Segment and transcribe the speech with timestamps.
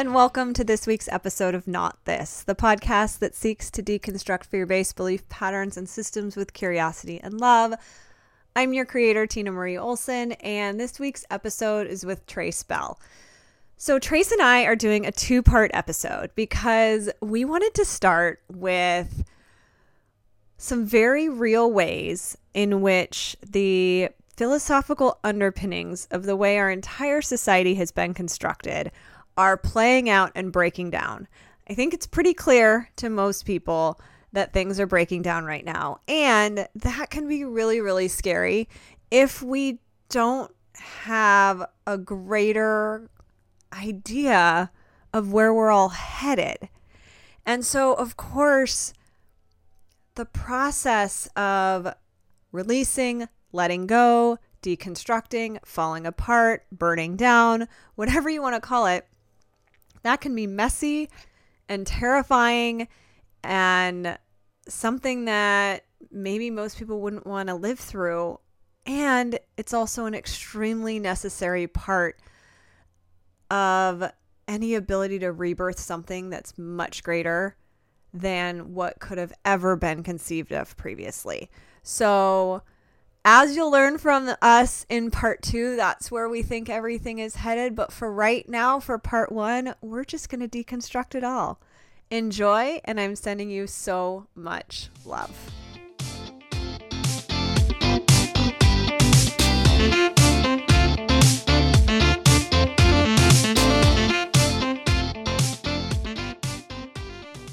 [0.00, 4.46] and welcome to this week's episode of Not This, the podcast that seeks to deconstruct
[4.46, 7.74] fear based belief patterns and systems with curiosity and love.
[8.56, 12.98] I'm your creator, Tina Marie Olson, and this week's episode is with Trace Bell.
[13.76, 18.40] So, Trace and I are doing a two part episode because we wanted to start
[18.50, 19.22] with
[20.56, 27.74] some very real ways in which the philosophical underpinnings of the way our entire society
[27.74, 28.90] has been constructed
[29.40, 31.26] are playing out and breaking down.
[31.66, 33.98] I think it's pretty clear to most people
[34.32, 36.00] that things are breaking down right now.
[36.06, 38.68] And that can be really, really scary
[39.10, 39.78] if we
[40.10, 43.08] don't have a greater
[43.72, 44.70] idea
[45.14, 46.68] of where we're all headed.
[47.46, 48.92] And so, of course,
[50.16, 51.94] the process of
[52.52, 59.06] releasing, letting go, deconstructing, falling apart, burning down, whatever you want to call it,
[60.02, 61.08] that can be messy
[61.68, 62.88] and terrifying
[63.44, 64.18] and
[64.68, 68.38] something that maybe most people wouldn't want to live through.
[68.86, 72.18] And it's also an extremely necessary part
[73.50, 74.10] of
[74.48, 77.56] any ability to rebirth something that's much greater
[78.12, 81.50] than what could have ever been conceived of previously.
[81.82, 82.62] So,
[83.24, 87.74] as you'll learn from us in part two, that's where we think everything is headed.
[87.74, 91.60] But for right now, for part one, we're just going to deconstruct it all.
[92.10, 95.30] Enjoy, and I'm sending you so much love.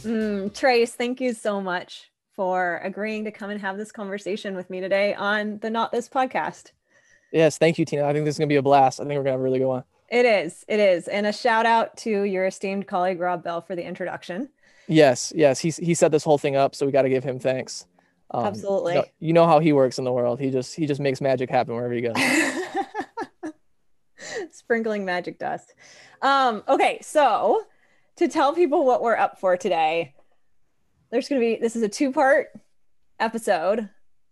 [0.03, 4.69] Mm, Trace, thank you so much for agreeing to come and have this conversation with
[4.69, 6.71] me today on the Not This podcast.
[7.33, 8.05] Yes, thank you, Tina.
[8.05, 9.01] I think this is going to be a blast.
[9.01, 9.83] I think we're going to have a really good one.
[10.09, 10.63] It is.
[10.67, 11.07] It is.
[11.07, 14.49] And a shout out to your esteemed colleague, Rob Bell, for the introduction.
[14.87, 15.59] Yes, yes.
[15.59, 17.87] He, he set this whole thing up, so we got to give him thanks.
[18.29, 18.93] Um, Absolutely.
[18.93, 20.39] You know, you know, how he works in the world.
[20.39, 22.15] He just he just makes magic happen wherever he goes.
[24.51, 25.73] Sprinkling magic dust.
[26.21, 27.63] Um, okay, so
[28.17, 30.13] to tell people what we're up for today,
[31.09, 32.49] there's going to be this is a two part
[33.19, 33.89] episode.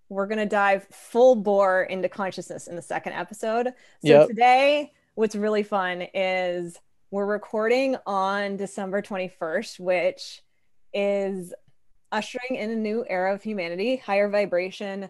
[0.10, 3.68] We're going to dive full bore into consciousness in the second episode.
[3.68, 4.28] So yep.
[4.28, 6.78] today, what's really fun is
[7.10, 10.42] we're recording on December 21st, which
[10.94, 11.54] is
[12.12, 15.10] ushering in a new era of humanity, higher vibration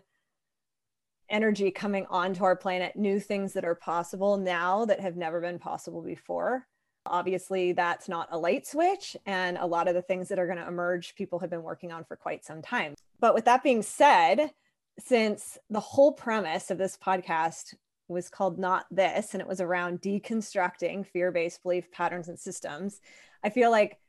[1.29, 5.59] energy coming onto our planet, new things that are possible now that have never been
[5.59, 6.67] possible before.
[7.05, 10.57] Obviously, that's not a light switch, and a lot of the things that are going
[10.57, 12.95] to emerge, people have been working on for quite some time.
[13.19, 14.51] But with that being said,
[14.99, 17.75] since the whole premise of this podcast
[18.07, 23.01] was called Not This, and it was around deconstructing fear based belief patterns and systems,
[23.43, 23.99] I feel like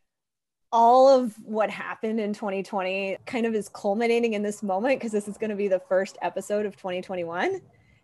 [0.72, 5.28] all of what happened in 2020 kind of is culminating in this moment because this
[5.28, 7.60] is going to be the first episode of 2021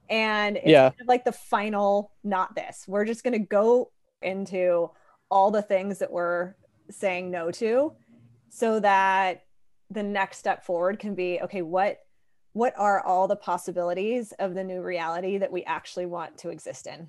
[0.08, 0.90] and it's yeah.
[0.90, 3.90] kind of like the final not this we're just going to go
[4.24, 4.90] into
[5.30, 6.54] all the things that we're
[6.90, 7.92] saying no to
[8.48, 9.44] so that
[9.90, 12.00] the next step forward can be okay what
[12.54, 16.86] what are all the possibilities of the new reality that we actually want to exist
[16.86, 17.08] in?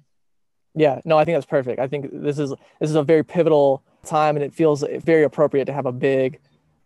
[0.73, 1.79] Yeah no i think that's perfect.
[1.79, 5.65] I think this is this is a very pivotal time and it feels very appropriate
[5.65, 6.39] to have a big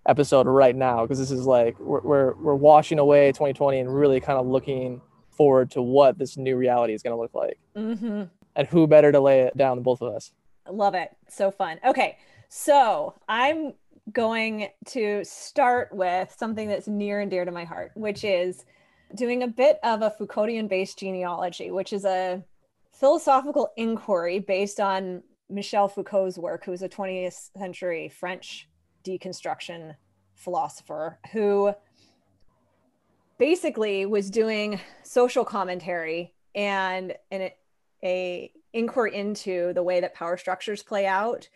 [0.08, 4.20] episode right now because this is like we're, we're we're washing away 2020 and really
[4.20, 7.60] kind of looking forward to what this new reality is going to look like.
[7.76, 8.24] Mm-hmm
[8.58, 10.32] and who better to lay it down than both of us?
[10.70, 11.16] Love it.
[11.30, 11.80] So fun.
[11.86, 12.18] Okay.
[12.50, 13.74] So I'm
[14.12, 18.66] going to start with something that's near and dear to my heart, which is
[19.16, 22.44] doing a bit of a Foucauldian based genealogy, which is a
[22.92, 28.68] philosophical inquiry based on Michel Foucault's work, who was a 20th century French
[29.06, 29.96] deconstruction
[30.36, 31.74] philosopher who
[33.38, 37.14] basically was doing social commentary and
[38.04, 41.50] a inquiry into the way that power structures play out.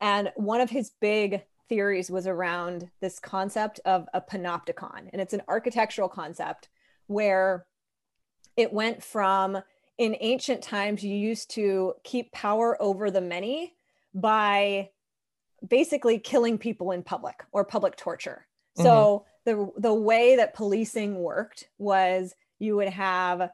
[0.00, 5.08] And one of his big theories was around this concept of a panopticon.
[5.12, 6.68] And it's an architectural concept
[7.06, 7.66] where
[8.56, 9.62] it went from
[9.98, 13.74] in ancient times, you used to keep power over the many
[14.14, 14.90] by
[15.66, 18.46] basically killing people in public or public torture.
[18.78, 18.84] Mm-hmm.
[18.84, 23.50] So the the way that policing worked was you would have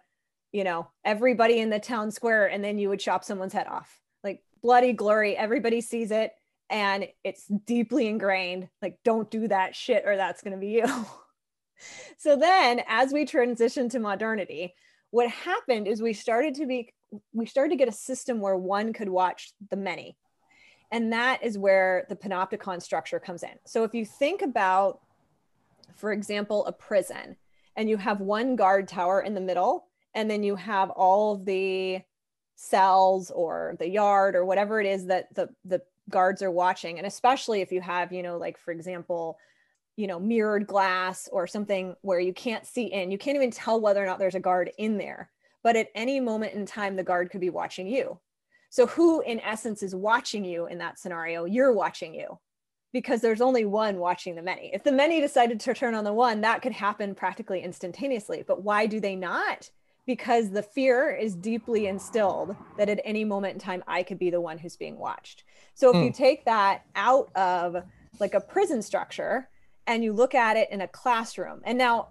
[0.55, 4.01] you know, everybody in the town square and then you would chop someone's head off.
[4.23, 6.31] Like bloody glory, everybody sees it
[6.71, 8.69] and it's deeply ingrained.
[8.81, 10.87] Like, don't do that shit or that's going to be you.
[12.19, 14.75] so then as we transition to modernity,
[15.11, 16.95] what happened is we started to be
[17.33, 20.17] we started to get a system where one could watch the many.
[20.93, 23.51] And that is where the panopticon structure comes in.
[23.67, 25.01] So if you think about,
[25.97, 27.37] for example, a prison,
[27.77, 32.01] and you have one guard tower in the middle, and then you have all the
[32.57, 36.99] cells or the yard or whatever it is that the, the guards are watching.
[36.99, 39.39] And especially if you have, you know, like for example,
[39.97, 43.81] you know, mirrored glass or something where you can't see in, you can't even tell
[43.81, 45.31] whether or not there's a guard in there.
[45.63, 48.19] But at any moment in time, the guard could be watching you.
[48.69, 51.45] So, who in essence is watching you in that scenario?
[51.45, 52.39] You're watching you
[52.93, 54.71] because there's only one watching the many.
[54.75, 58.45] If the many decided to turn on the one, that could happen practically instantaneously.
[58.47, 59.71] But why do they not?
[60.07, 64.31] Because the fear is deeply instilled that at any moment in time, I could be
[64.31, 65.45] the one who's being watched.
[65.75, 66.03] So, if mm.
[66.03, 66.13] you hmm.
[66.13, 67.77] take that out of
[68.21, 69.49] like a prison structure
[69.87, 72.09] and you look at it in a classroom, and now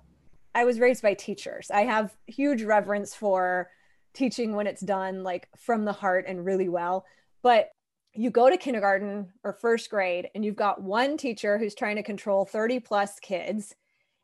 [0.56, 3.70] I was raised by teachers, I have huge reverence for
[4.14, 7.06] teaching when it's done like from the heart and really well.
[7.42, 7.70] But
[8.14, 12.04] you go to kindergarten or first grade and you've got one teacher who's trying to
[12.04, 13.76] control 30 plus kids.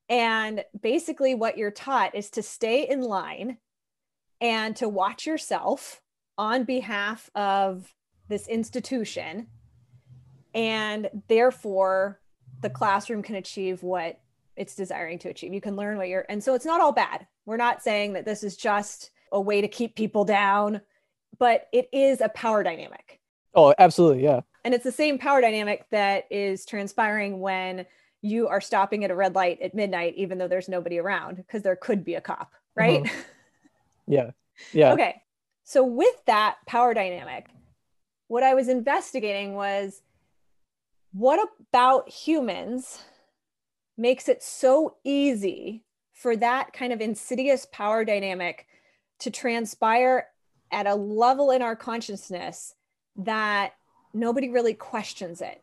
[0.10, 3.58] And basically, what you're taught is to stay in line
[4.42, 6.02] and to watch yourself
[6.38, 7.94] on behalf of
[8.28, 9.48] this institution.
[10.56, 12.20] And therefore,
[12.62, 14.20] the classroom can achieve what
[14.56, 15.54] it's desiring to achieve.
[15.54, 17.28] You can learn what you're, and so it's not all bad.
[17.46, 20.82] We're not saying that this is just a way to keep people down,
[21.38, 23.20] but it is a power dynamic.
[23.54, 24.24] Oh, absolutely.
[24.24, 24.42] Yeah.
[24.66, 27.86] And it's the same power dynamic that is transpiring when
[28.22, 31.62] you are stopping at a red light at midnight, even though there's nobody around, because
[31.62, 33.04] there could be a cop, right?
[33.04, 33.20] Mm-hmm.
[34.12, 34.32] Yeah.
[34.74, 34.94] Yeah.
[34.94, 35.22] okay.
[35.64, 37.46] So, with that power dynamic,
[38.28, 40.02] what I was investigating was
[41.12, 43.04] what about humans
[43.98, 48.66] makes it so easy for that kind of insidious power dynamic
[49.20, 50.28] to transpire
[50.72, 52.76] at a level in our consciousness
[53.16, 53.74] that
[54.14, 55.62] nobody really questions it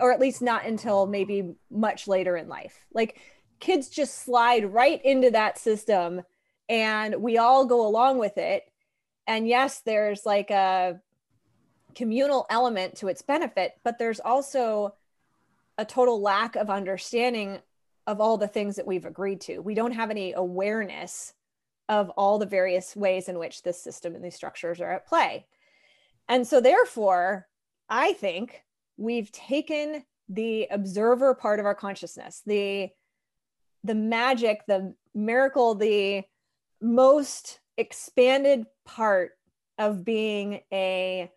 [0.00, 2.84] or at least not until maybe much later in life.
[2.92, 3.20] Like
[3.58, 6.22] kids just slide right into that system
[6.68, 8.64] and we all go along with it.
[9.26, 11.00] And yes there's like a
[11.94, 14.94] communal element to its benefit but there's also
[15.76, 17.58] a total lack of understanding
[18.06, 19.60] of all the things that we've agreed to.
[19.60, 21.34] We don't have any awareness
[21.88, 25.46] of all the various ways in which this system and these structures are at play.
[26.28, 27.48] And so, therefore,
[27.88, 28.62] I think
[29.00, 32.90] we've taken the observer part of our consciousness, the
[33.82, 36.22] the magic, the miracle, the
[36.82, 39.32] most expanded part
[39.78, 41.30] of being a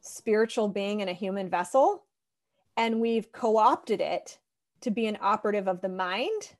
[0.00, 2.06] spiritual being in a human vessel,
[2.76, 4.38] and we've co opted it
[4.82, 6.54] to be an operative of the mind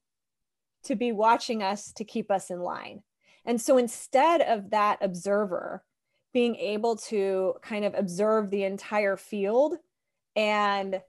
[0.82, 3.02] to be watching us to keep us in line.
[3.44, 5.84] And so instead of that observer
[6.32, 9.76] being able to kind of observe the entire field
[10.36, 11.00] and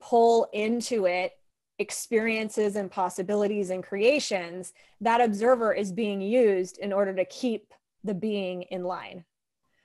[0.00, 1.32] pull into it
[1.78, 7.72] experiences and possibilities and creations, that observer is being used in order to keep
[8.04, 9.24] the being in line.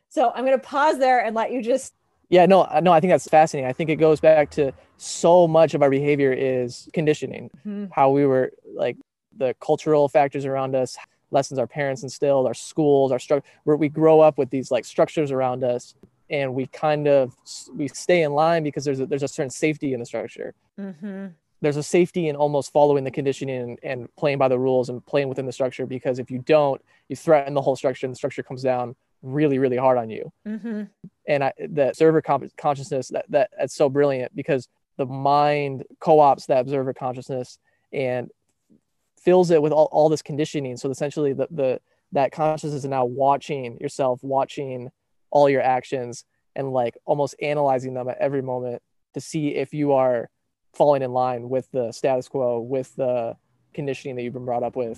[0.09, 1.93] So I'm going to pause there and let you just
[2.29, 3.69] yeah, no, no, I think that's fascinating.
[3.69, 7.86] I think it goes back to so much of our behavior is conditioning, mm-hmm.
[7.91, 8.98] how we were like
[9.38, 10.98] the cultural factors around us,
[11.29, 14.86] lessons our parents instilled, our schools, our structure, where we grow up with these like
[14.86, 15.93] structures around us,
[16.29, 17.36] and we kind of
[17.74, 20.53] we stay in line because there's a, there's a certain safety in the structure.
[20.79, 21.27] Mm-hmm.
[21.62, 25.05] There's a safety in almost following the conditioning and, and playing by the rules and
[25.05, 28.17] playing within the structure because if you don't, you threaten the whole structure and the
[28.17, 30.32] structure comes down really really hard on you.
[30.48, 30.84] Mm-hmm.
[31.27, 34.67] And I, the observer consciousness that, that that's so brilliant because
[34.98, 37.58] the mind co-ops that observer consciousness
[37.91, 38.29] and
[39.17, 40.77] fills it with all, all this conditioning.
[40.77, 44.91] So essentially the, the that consciousness is now watching yourself, watching
[45.36, 46.24] all your actions
[46.56, 48.82] and like almost analyzing them at every moment
[49.13, 50.30] to see if you are
[50.74, 53.36] falling in line with the status quo, with the
[53.74, 54.98] conditioning that you've been brought up with.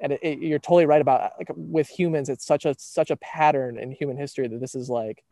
[0.00, 3.16] And it, it, you're totally right about like with humans, it's such a such a
[3.16, 5.24] pattern in human history that this is like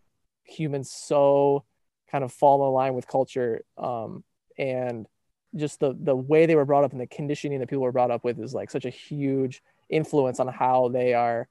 [0.42, 1.62] humans so
[2.10, 4.24] kind of fall in line with culture um,
[4.58, 5.06] and
[5.54, 8.10] just the the way they were brought up and the conditioning that people were brought
[8.10, 11.46] up with is like such a huge influence on how they are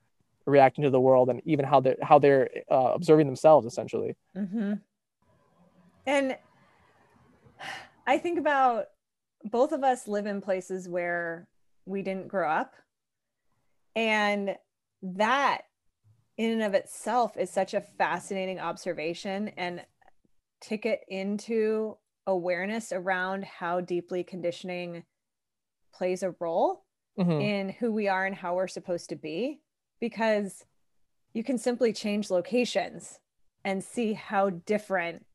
[0.46, 4.74] reacting to the world and even how they're how they're uh, observing themselves essentially mm-hmm.
[6.06, 6.38] and
[8.08, 8.86] i think about
[9.44, 11.48] both of us live in places where
[11.86, 12.74] we didn't grow up
[13.96, 14.56] and
[15.02, 15.62] that
[16.38, 19.84] in and of itself is such a fascinating observation and
[20.62, 25.04] ticket into awareness around how deeply conditioning
[25.94, 26.86] plays a role
[27.20, 27.42] mm-hmm.
[27.42, 29.60] in who we are and how we're supposed to be
[30.01, 30.65] because
[31.34, 33.20] you can simply change locations
[33.63, 35.25] and see how different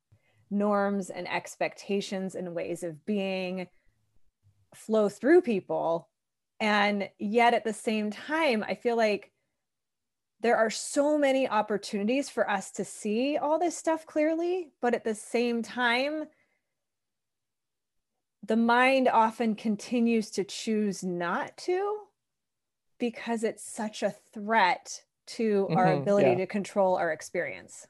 [0.50, 3.68] norms and expectations and ways of being
[4.75, 6.11] flow through people.
[6.61, 9.32] And yet at the same time, I feel like
[10.40, 15.04] there are so many opportunities for us to see all this stuff clearly, but at
[15.04, 16.25] the same time,
[18.42, 22.06] the mind often continues to choose not to
[22.99, 26.37] because it's such a threat to our Mhm, ability yeah.
[26.37, 27.87] to control our experience.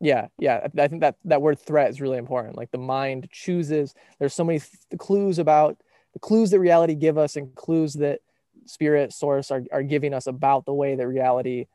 [0.00, 0.66] Yeah, yeah.
[0.76, 2.56] I I think that that word threat is really important.
[2.56, 3.94] Like the mind chooses.
[4.18, 5.78] There's so many th- clues about
[6.12, 8.20] the clues that reality give us and clues that
[8.66, 11.66] spirit source are, are giving us about the way that reality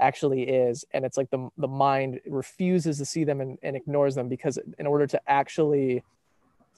[0.00, 0.84] actually is.
[0.92, 4.58] And it's like the the mind refuses to see them and, and ignores them because
[4.78, 6.02] in order to actually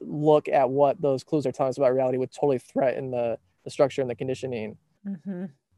[0.00, 3.70] look at what those clues are telling us about reality would totally threaten the the
[3.70, 4.76] structure and the conditioning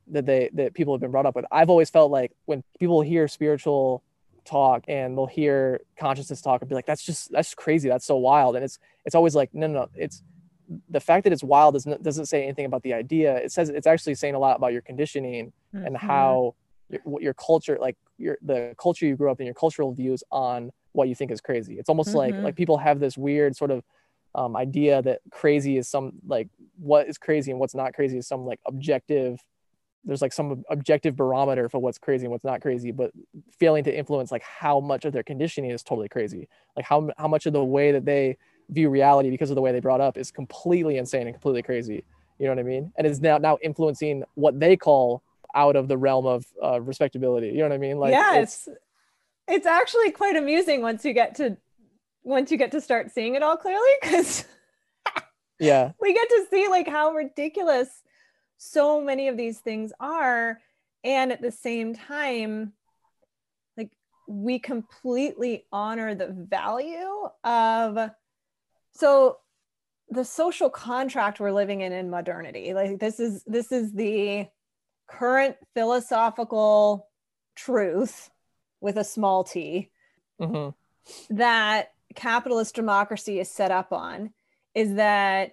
[0.09, 1.45] that they that people have been brought up with.
[1.51, 4.03] I've always felt like when people hear spiritual
[4.45, 8.17] talk and they'll hear consciousness talk and be like, that's just that's crazy, that's so
[8.17, 8.57] wild.
[8.57, 9.89] And it's it's always like, no, no, no.
[9.95, 10.23] It's
[10.89, 13.37] the fact that it's wild doesn't doesn't say anything about the idea.
[13.37, 16.01] It says it's actually saying a lot about your conditioning and Mhm.
[16.01, 16.55] how
[16.91, 20.23] your, what your culture, like your the culture you grew up in, your cultural views
[20.31, 21.79] on what you think is crazy.
[21.79, 22.45] It's almost like Mhm.
[22.45, 23.85] like people have this weird sort of
[24.35, 28.27] um, idea that crazy is some like what is crazy and what's not crazy is
[28.27, 29.43] some like objective
[30.05, 33.11] there's like some objective barometer for what's crazy and what's not crazy but
[33.59, 36.49] failing to influence like how much of their conditioning is totally crazy.
[36.77, 38.37] Like how, how much of the way that they
[38.71, 42.05] view reality because of the way they brought up is completely insane and completely crazy.
[42.39, 42.93] You know what i mean?
[42.97, 45.23] And is now now influencing what they call
[45.55, 47.49] out of the realm of uh, respectability.
[47.49, 47.99] You know what i mean?
[47.99, 48.79] Like it's, it's
[49.49, 51.57] it's actually quite amusing once you get to
[52.29, 54.45] once you get to start seeing it all clearly because
[55.59, 55.93] yeah.
[56.01, 57.89] we get to see like how ridiculous
[58.59, 60.61] so many of these things are.
[61.05, 62.73] And at the same time
[63.77, 63.93] like
[64.27, 68.11] we completely honor the value of
[68.93, 69.39] so
[70.11, 74.47] the social contract we're living in in modernity like this is this is the
[75.07, 77.09] current philosophical
[77.55, 78.29] truth
[78.81, 79.91] with a small t
[80.41, 80.71] hmm
[81.31, 84.33] that capitalist democracy is set up on
[84.75, 85.53] is that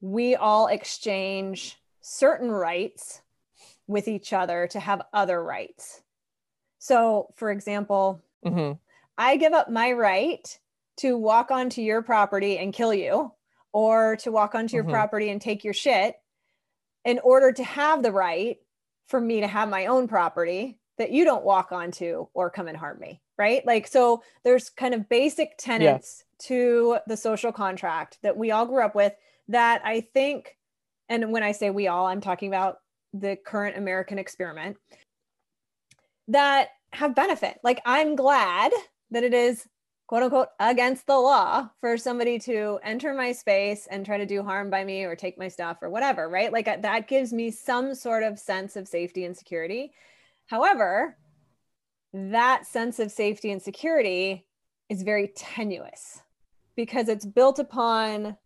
[0.00, 3.22] we all exchange certain rights
[3.86, 6.02] with each other to have other rights.
[6.78, 8.72] So, for example, hmm
[9.18, 10.58] I give up my right
[10.96, 13.32] to walk onto your property and kill you,
[13.72, 14.90] or to walk onto your Mhm.
[14.90, 16.16] property and take your shit,
[17.04, 18.58] in order to have the right
[19.06, 22.76] for me to have my own property that you don't walk onto or come and
[22.76, 23.20] harm me.
[23.42, 23.66] Right.
[23.66, 28.84] Like, so there's kind of basic tenets to the social contract that we all grew
[28.84, 29.14] up with
[29.48, 30.56] that I think,
[31.08, 32.76] and when I say we all, I'm talking about
[33.12, 34.76] the current American experiment
[36.28, 37.58] that have benefit.
[37.64, 38.70] Like, I'm glad
[39.10, 39.66] that it is
[40.06, 44.44] quote unquote against the law for somebody to enter my space and try to do
[44.44, 46.52] harm by me or take my stuff or whatever, right?
[46.52, 49.92] Like, that gives me some sort of sense of safety and security.
[50.46, 51.16] However,
[52.12, 54.46] that sense of safety and security
[54.88, 56.20] is very tenuous
[56.76, 58.36] because it's built upon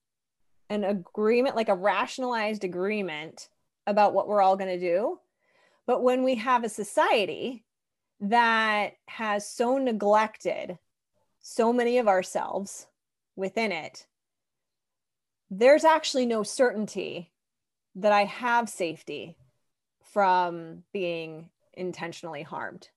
[0.68, 3.49] an agreement, like a rationalized agreement
[3.87, 5.18] about what we're all going to do.
[5.87, 7.64] But when we have a society
[8.20, 10.78] that has so neglected
[11.40, 12.87] so many of ourselves
[13.37, 14.06] within it,
[15.50, 17.32] there's actually no certainty
[17.94, 19.37] that I have safety
[20.12, 22.88] from being intentionally harmed.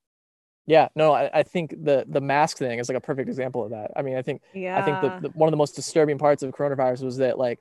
[0.70, 3.72] Yeah no I, I think the the mask thing is like a perfect example of
[3.72, 4.78] that i mean i think Yeah.
[4.80, 7.60] I think the, the one of the most disturbing parts of coronavirus was that like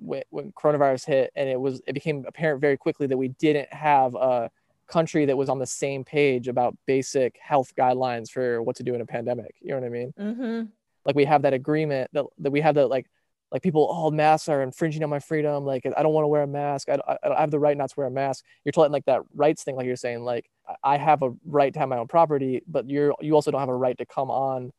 [0.00, 3.72] when, when coronavirus hit and it was it became apparent very quickly that we didn't
[3.72, 4.50] have a
[4.86, 8.94] country that was on the same page about basic health guidelines for what to do
[8.94, 9.54] in a pandemic.
[9.60, 10.14] You know what I mean?
[10.18, 10.62] mm-hmm.
[11.04, 13.06] Like we have that agreement that, that we have that like
[13.52, 16.42] like people oh masks are infringing on my freedom like i don't want to wear
[16.42, 18.44] a mask I, I, I have the right not to wear a mask.
[18.64, 20.50] You're told like that rights thing like you're saying like
[20.84, 23.68] I- have a right to have my own property but you're you also don't have
[23.68, 24.72] a right to come on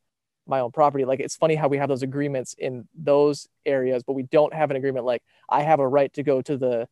[0.48, 1.06] my own property.
[1.06, 4.72] Like it's funny how we have those agreements in those areas but we don't have
[4.72, 6.88] an agreement like i have a right to go to the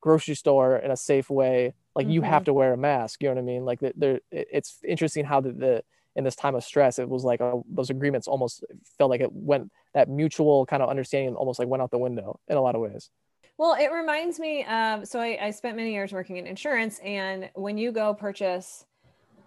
[0.00, 2.46] grocery store in a safe way like you have mm-hmm.
[2.46, 3.64] to wear a mask you know what i mean?
[3.64, 5.84] Like the- there it's interesting how the, the
[6.16, 8.64] in this time of stress it was like uh those agreements almost
[8.98, 12.38] felt like it went that mutual kind of understanding almost like went out the window
[12.48, 13.10] in a lot of ways
[13.58, 17.50] Well, it reminds me of so I, I spent many years working in insurance, and
[17.54, 18.84] when you go purchase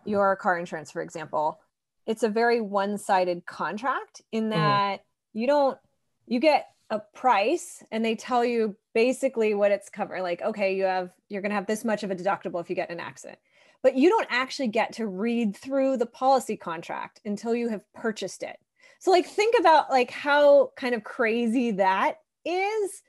[0.06, 1.60] your car insurance, for example,
[2.06, 5.02] it's a very one sided contract in that
[5.34, 5.78] you don't,
[6.28, 10.22] you get a price and they tell you basically what it's covering.
[10.22, 12.76] Like, okay, you have, you're going to have this much of a deductible if you
[12.76, 13.40] get in an accident.
[13.86, 18.42] But you don't actually get to read through the policy contract until you have purchased
[18.42, 18.58] it.
[18.98, 23.04] So like think about like how kind of crazy that is.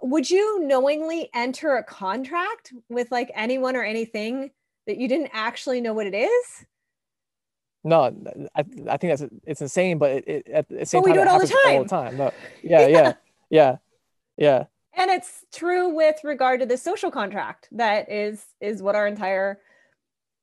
[0.00, 4.50] Would you knowingly enter a contract with like anyone or anything
[4.86, 6.64] that you didn't actually know what it is?
[7.84, 8.04] No,
[8.56, 11.16] I, I think that's it's insane, but it, it at the same But we time
[11.18, 12.16] do it all the happens all the time.
[12.16, 13.12] No, yeah, yeah,
[13.50, 13.76] yeah,
[14.38, 14.64] yeah,
[14.96, 19.60] and it's true with regard to the social contract that is is what our entire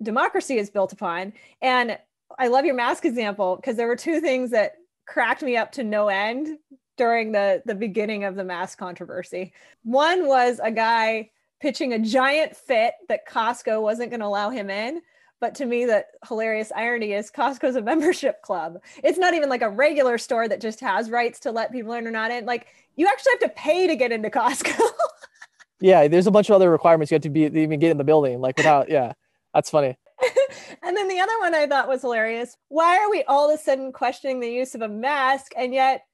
[0.01, 1.98] democracy is built upon and
[2.39, 4.74] i love your mask example because there were two things that
[5.05, 6.58] cracked me up to no end
[6.98, 9.53] during the the beginning of the mask controversy
[9.84, 11.29] one was a guy
[11.60, 15.01] pitching a giant fit that costco wasn't going to allow him in
[15.39, 19.62] but to me the hilarious irony is costco's a membership club it's not even like
[19.62, 22.67] a regular store that just has rights to let people in or not in like
[22.96, 24.79] you actually have to pay to get into costco
[25.81, 26.08] yeah.
[26.08, 28.39] There's a bunch of other requirements you have to be even get in the building,
[28.39, 28.89] like without.
[28.89, 29.13] Yeah,
[29.53, 29.98] that's funny.
[30.84, 32.55] and then the other one I thought was hilarious.
[32.70, 36.05] Why are we all of a sudden questioning the use of a mask and yet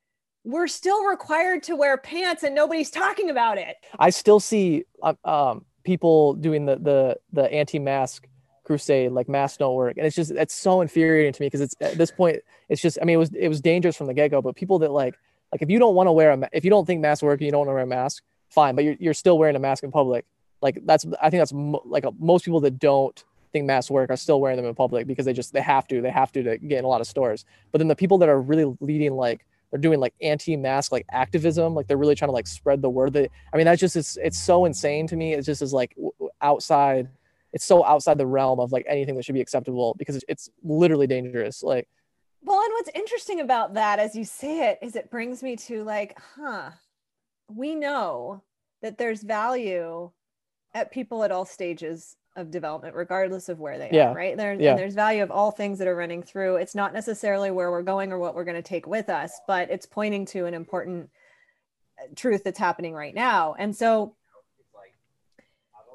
[0.44, 3.76] we're still required to wear pants and nobody's talking about it?
[4.00, 8.28] I still see um, um, people doing the the the anti-mask
[8.64, 11.76] crusade, like masks don't work, and it's just it's so infuriating to me because it's
[11.82, 12.40] at this point
[12.70, 14.80] it's just I mean it was it was dangerous from the get go, but people
[14.80, 15.16] that like
[15.52, 17.46] like if you don't want to wear a if you don't think masks work and
[17.46, 19.84] you don't want to wear a mask, fine, but you're you're still wearing a mask
[19.84, 20.26] in public.
[20.62, 23.24] Like that's I think that's mo- like uh most people that don't
[23.54, 26.02] think masks work are still wearing them in public because they just they have to
[26.02, 27.46] they have to to get in a lot of stores.
[27.72, 31.76] But then the people that are really leading like they're doing like anti-mask like activism
[31.76, 34.18] like they're really trying to like spread the word that i mean that's just it's,
[34.18, 35.94] it's so insane to me it just is like
[36.42, 37.10] outside
[37.54, 41.08] it's so outside the realm of like anything that should be acceptable because it's literally
[41.08, 41.88] dangerous like
[42.44, 45.84] Well, and what's interesting about that as you say it is it brings me to
[45.84, 46.72] like, huh,
[47.48, 48.44] we know
[48.82, 50.12] that there's value
[50.78, 54.12] at people at all stages of development, regardless of where they Yeah.
[54.12, 54.38] are, right?
[54.38, 54.70] There, Yeah.
[54.72, 56.58] and there's value of all things that are running through.
[56.58, 59.72] It's not necessarily where we're going or what we're going to take with us, but
[59.72, 61.10] it's pointing to an important
[62.00, 63.56] uh, truth that's happening right now.
[63.58, 64.16] And so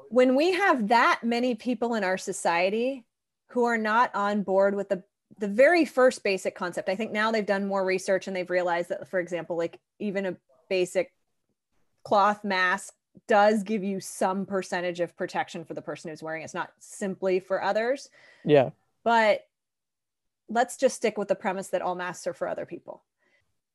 [0.09, 3.05] when we have that many people in our society
[3.47, 5.03] who are not on board with the
[5.39, 8.89] the very first basic concept i think now they've done more research and they've realized
[8.89, 10.37] that for example like even a
[10.69, 11.11] basic
[12.03, 12.93] cloth mask
[13.27, 16.45] does give you some percentage of protection for the person who's wearing it.
[16.45, 18.09] it's not simply for others
[18.45, 18.71] yeah.
[19.03, 19.45] but
[20.49, 23.03] let's just stick with the premise that all masks are for other people.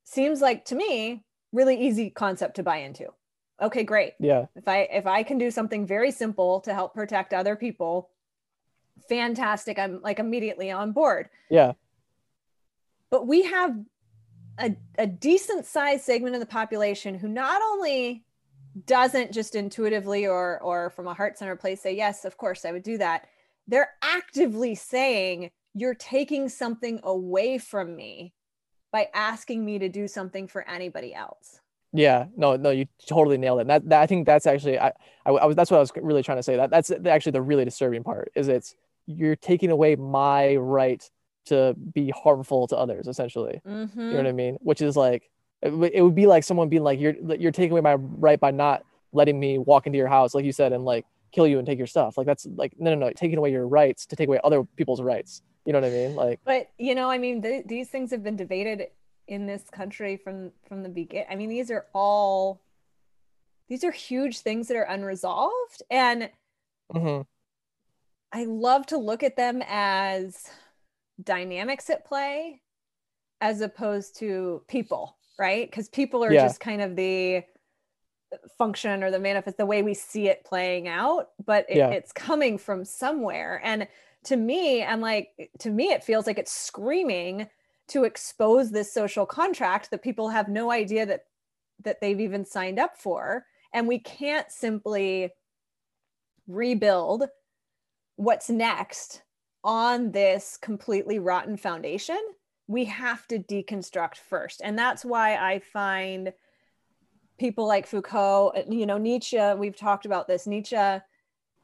[0.05, 3.13] Seems like to me really easy concept to buy into.
[3.61, 4.15] Okay great.
[4.21, 4.47] Yeah.
[4.55, 8.11] If i if i can do something very simple to help protect other people
[9.09, 9.79] fantastic.
[9.79, 11.29] I'm like immediately on board.
[11.51, 11.73] Yeah.
[13.11, 13.77] But we have
[14.59, 18.25] a, a decent sized segment of the population who not only
[18.87, 22.73] doesn't just intuitively or or from a heart center place say yes of course i
[22.73, 23.27] would do that
[23.67, 28.33] they're actively saying you're taking something away from me
[28.93, 31.61] by asking me to do something for anybody else
[31.93, 33.63] Yeah, no, no, you totally nailed it.
[33.63, 34.93] And that, that I think that's actually I,
[35.25, 36.57] I, I was that's what I was really trying to say.
[36.57, 38.75] That that's actually the really disturbing part is it's
[39.07, 41.03] you're taking away my right
[41.47, 43.63] to be harmful to others, essentially.
[43.67, 44.01] mm-hmm.
[44.01, 44.59] You know what I mean?
[44.61, 45.31] Which is like
[45.63, 48.39] it, would- it would be like someone being like you're you're taking away my right
[48.41, 51.59] by not letting me walk into your house, like you said, and like kill you
[51.59, 52.17] and take your stuff.
[52.17, 55.01] Like that's like no, no, no, taking away your rights to take away other people's
[55.03, 55.43] rights.
[55.65, 56.15] You know what I mean?
[56.15, 58.87] Like but you know i mean th- these things have been debated
[59.27, 62.63] in this country from from the begin i mean these are all
[63.69, 66.31] these are huge things that are unresolved and
[66.91, 67.27] mhm,
[68.33, 70.47] i love to look at them as
[71.23, 72.63] dynamics at play
[73.43, 76.37] as opposed to people right because people are Yeah.
[76.37, 77.45] just kind of the
[78.33, 81.89] uh, function or the manifest the way we see it playing out but it, Yeah.
[81.91, 83.89] it's coming from somewhere and
[84.25, 87.49] to me i'm like to me it feels like it's screaming
[87.89, 91.27] to expose this social contract that people have no idea that
[91.83, 95.33] that they've even signed up for and we can't simply
[96.47, 97.29] rebuild
[98.17, 99.25] what's next
[99.65, 102.21] on this completely rotten foundation
[102.69, 106.33] we have to deconstruct first and that's why i find
[107.39, 111.01] people like foucault uh, you know nietzsche we've talked about this nietzsche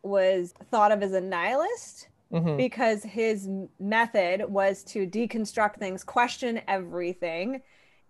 [0.04, 3.48] was thought of as a nihilist mhm, because his
[3.80, 7.62] method was to deconstruct things, question everything,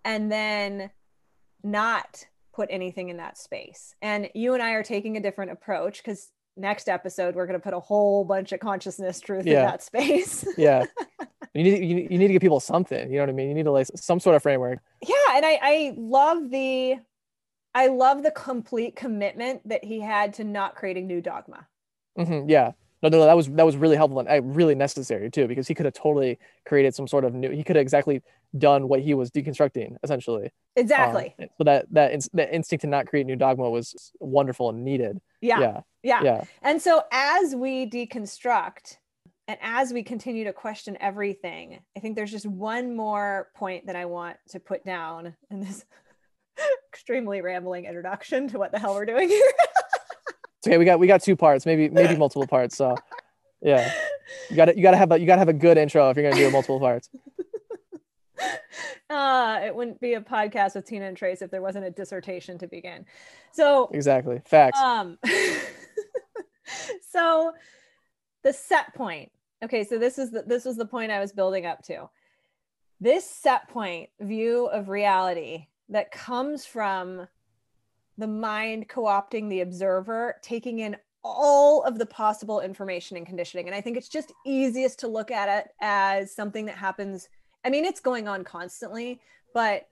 [0.03, 0.91] and then
[1.63, 3.95] not put anything in that space.
[4.01, 7.63] And you and I are taking a different approach because next episode we're going to
[7.63, 10.45] put a whole bunch of consciousness truth in that space.
[10.57, 10.85] yeah.
[11.55, 13.09] You need you, you need to give people something.
[13.09, 13.47] You know what I mean?
[13.49, 14.79] You need to like some sort of framework.
[15.01, 16.97] yeah, and I I love the
[17.73, 21.67] I love the complete commitment that he had to not creating new dogma.
[22.17, 22.71] hmm yeah.
[23.03, 25.67] no, no, no, that was that was really helpful and uh, really necessary too, because
[25.67, 27.51] he could have totally created some sort of new.
[27.51, 28.21] He could have exactly
[28.57, 30.51] done what he was deconstructing essentially.
[30.75, 31.35] Exactly.
[31.39, 34.83] Um, so that that ins- that instinct to not create new dogma was wonderful and
[34.83, 35.19] needed.
[35.41, 35.59] Yeah.
[35.59, 35.79] Yeah.
[36.03, 36.23] Yeah.
[36.23, 36.43] Yeah.
[36.61, 38.97] And so as we deconstruct
[39.47, 43.95] and as we continue to question everything, I think there's just one more point that
[43.95, 45.85] I want to put down in this
[46.91, 49.41] extremely rambling introduction to what the hell we're doing here.
[50.67, 50.79] Okay.
[50.79, 52.75] We got we got two parts, maybe maybe multiple parts.
[52.75, 52.95] So
[53.61, 53.93] yeah,
[54.49, 56.09] you got to you got to have a you got to have a good intro
[56.09, 57.07] if you're gonna do multiple parts.
[59.11, 62.57] uh, it wouldn't be a podcast with Tina and Trace if there wasn't a dissertation
[62.57, 63.05] to begin.
[63.51, 64.41] So Exactly.
[64.43, 64.79] Facts.
[64.79, 65.19] um
[67.07, 67.53] so
[68.45, 69.31] the set point.
[69.63, 72.07] Okay so this is the, this was the point i was building up to.
[73.01, 77.27] This set point view of reality that comes from
[78.17, 83.65] the mind co-opting the observer taking in all of the possible information and conditioning.
[83.65, 87.27] And i think it's just easiest to look at it as something that happens.
[87.65, 89.19] I mean it's going on constantly
[89.55, 89.89] but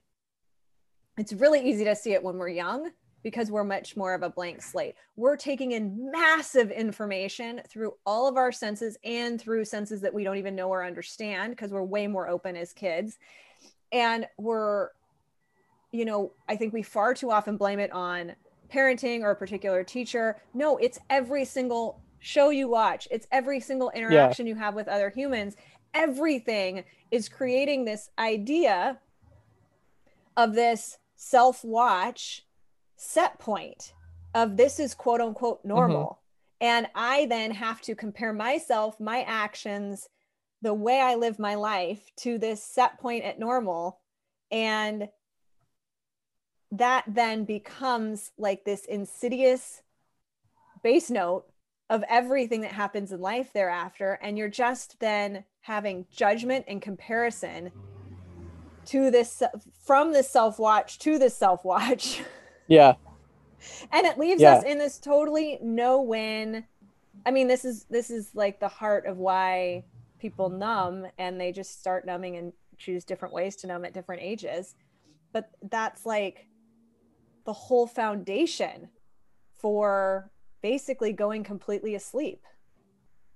[1.18, 2.90] it's really easy to see it when we're young
[3.24, 4.94] because we're much more of a blank slate.
[5.16, 10.22] We're taking in massive information through all of our senses and through senses that we
[10.22, 13.18] don't even know or understand because we're way more open as kids.
[13.90, 14.90] And we're,
[15.90, 18.36] you know, I think we far too often blame it on
[18.72, 20.36] parenting or a particular teacher.
[20.52, 25.10] No, it's every single show you watch, it's every single interaction you have with other
[25.10, 25.56] humans.
[25.94, 28.98] Everything is creating this idea
[30.36, 32.43] of this self watch
[33.04, 33.92] set point
[34.34, 35.68] of this is quote unquote mm-hmm.
[35.68, 36.20] normal.
[36.60, 40.08] And I then have to compare myself, my actions,
[40.62, 44.00] the way I live my life to this set point at normal.
[44.50, 45.08] And
[46.72, 49.82] that then becomes like this insidious
[50.82, 51.44] base note
[51.90, 54.18] of everything that happens in life thereafter.
[54.22, 57.70] And you're just then having judgment and comparison
[58.86, 59.42] to this
[59.84, 62.22] from this self watch to this self watch.
[62.68, 62.94] yeah.
[63.92, 64.54] and it leaves Yeah.
[64.54, 66.64] us in this totally no win
[67.26, 69.84] i mean this is this is like the heart of why
[70.18, 74.22] people numb and they just start numbing and choose different ways to numb at different
[74.22, 74.74] ages
[75.32, 76.46] but that's like
[77.44, 78.88] the whole foundation
[79.58, 80.30] for
[80.62, 82.42] basically going completely asleep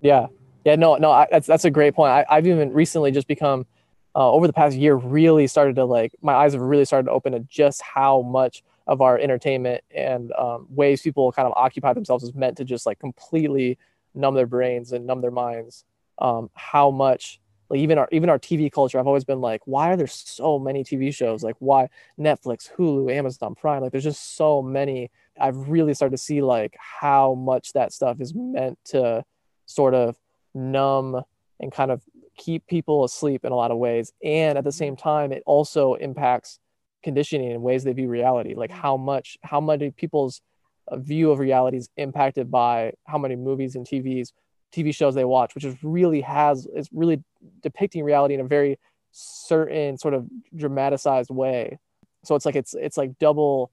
[0.01, 0.27] Yeah.
[0.65, 0.77] Yeah.
[0.77, 2.11] No, no, I, that's, that's a great point.
[2.13, 3.67] I, I've even recently just become,
[4.15, 7.13] uh, over the past year, really started to like, my eyes have really started to
[7.13, 11.93] open to just how much of our entertainment and um, ways people kind of occupy
[11.93, 13.79] themselves is meant to just like completely
[14.15, 15.85] numb their brains and numb their minds.
[16.19, 19.93] Um, how much, like even our even our TV culture, I've always been like, why
[19.93, 21.43] are there so many TV shows?
[21.43, 23.83] Like why Netflix, Hulu, Amazon Prime?
[23.83, 25.11] Like there's just so many.
[25.39, 29.23] I've really started to see like how much that stuff is meant to
[29.67, 30.17] sort of
[30.55, 31.23] numb
[31.61, 32.03] and kind of
[32.39, 34.13] keep people asleep in a lot of ways.
[34.25, 36.59] And at the same time, it also impacts
[37.03, 40.41] conditioning and ways they view reality, like how much how many people's
[40.89, 44.33] uh, view of reality is impacted by how many movies and TVs
[44.75, 47.23] TV shows they watch, which is really has is really
[47.63, 48.79] depicting reality in a very
[49.13, 51.79] certain sort of dramatized way.
[52.25, 53.71] So it's like it's it's like double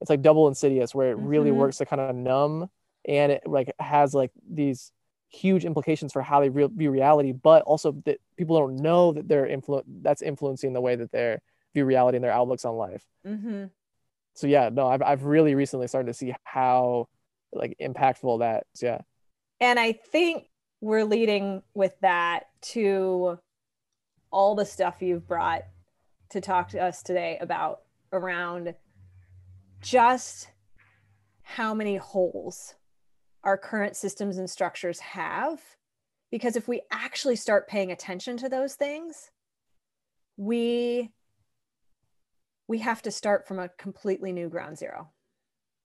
[0.00, 1.56] it's like double insidious where it really Mhm.
[1.56, 2.70] works to kind of numb
[3.06, 4.92] and it like has like these
[5.30, 9.28] huge implications for how they re- view reality, but also that people don't know that
[9.28, 11.36] they're influ- that's influencing the way that they
[11.74, 13.04] view reality and their outlooks on life.
[13.26, 13.64] mm-hmm.
[14.34, 17.08] So yeah, no, I've I've really recently started to see how
[17.52, 19.00] like impactful that Yeah.
[19.60, 20.44] And I think
[20.80, 23.40] we're leading with that to
[24.30, 25.64] all the stuff you've brought
[26.30, 27.80] to talk to us today about
[28.12, 28.74] around
[29.80, 30.48] just
[31.42, 32.74] how many holes
[33.42, 35.60] our current systems and structures have.
[36.30, 39.30] Because if we actually start paying attention to those things,
[40.36, 41.10] we
[42.68, 45.10] we have to start from a completely new ground zero.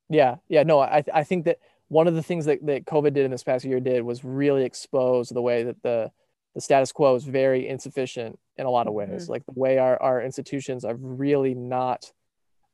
[0.10, 3.26] Yeah, yeah, no, I I think that one of the things that, that COVID did
[3.26, 6.12] in this past year did was really expose the way that the
[6.54, 9.26] the status quo is very insufficient in a lot of ways.
[9.26, 9.30] Mhm.
[9.30, 12.12] Like the way our, our institutions are really not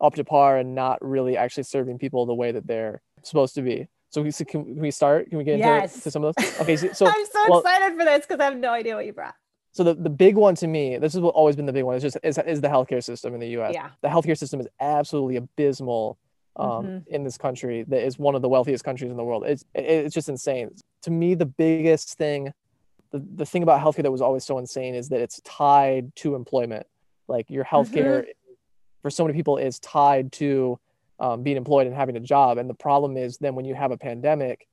[0.01, 3.61] up to par and not really actually serving people the way that they're supposed to
[3.61, 3.87] be.
[4.09, 5.29] So, we, so can, we start?
[5.29, 6.01] Can we get into Yes.
[6.03, 6.59] to some of those?
[6.61, 9.05] Okay, so, so I'm so well- excited for this because I have no idea what
[9.05, 9.35] you brought.
[9.79, 12.03] So the, the big one to me, this has always been the big one, is
[12.03, 13.73] just is, is the healthcare system in the US.
[13.73, 13.91] Yeah.
[14.01, 16.17] The healthcare system is absolutely abysmal
[16.57, 17.07] um, Mhm.
[17.07, 19.45] in this country that is one of the wealthiest countries in the world.
[19.45, 20.71] It's it's just insane.
[21.03, 22.51] To me, the biggest thing,
[23.11, 26.35] the, the thing about healthcare that was always so insane is that it's tied to
[26.35, 26.85] employment.
[27.29, 28.25] Like your healthcare
[29.01, 30.77] for so many people is tied to
[31.21, 32.57] um, being employed and having a job.
[32.57, 34.67] And the problem is then when you have a pandemic,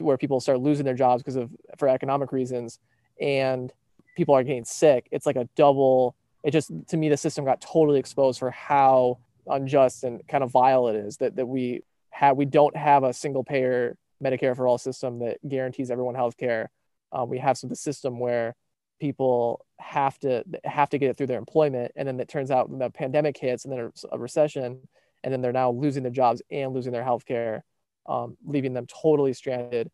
[0.00, 2.80] where people start losing their jobs because of for economic reasons
[3.20, 3.72] and
[4.18, 7.60] people are getting sick it's like a double it just to me the system got
[7.60, 12.36] totally exposed for how unjust and kind of vile it is that that we have
[12.36, 16.68] we don't have a single payer medicare for all system that guarantees everyone health care
[17.12, 18.56] um, we have some of the system where
[19.00, 22.76] people have to have to get it through their employment and then it turns out
[22.76, 24.80] the pandemic hits and then a recession
[25.22, 27.64] and then they're now losing their jobs and losing their health care
[28.08, 29.90] um, leaving them totally stranded.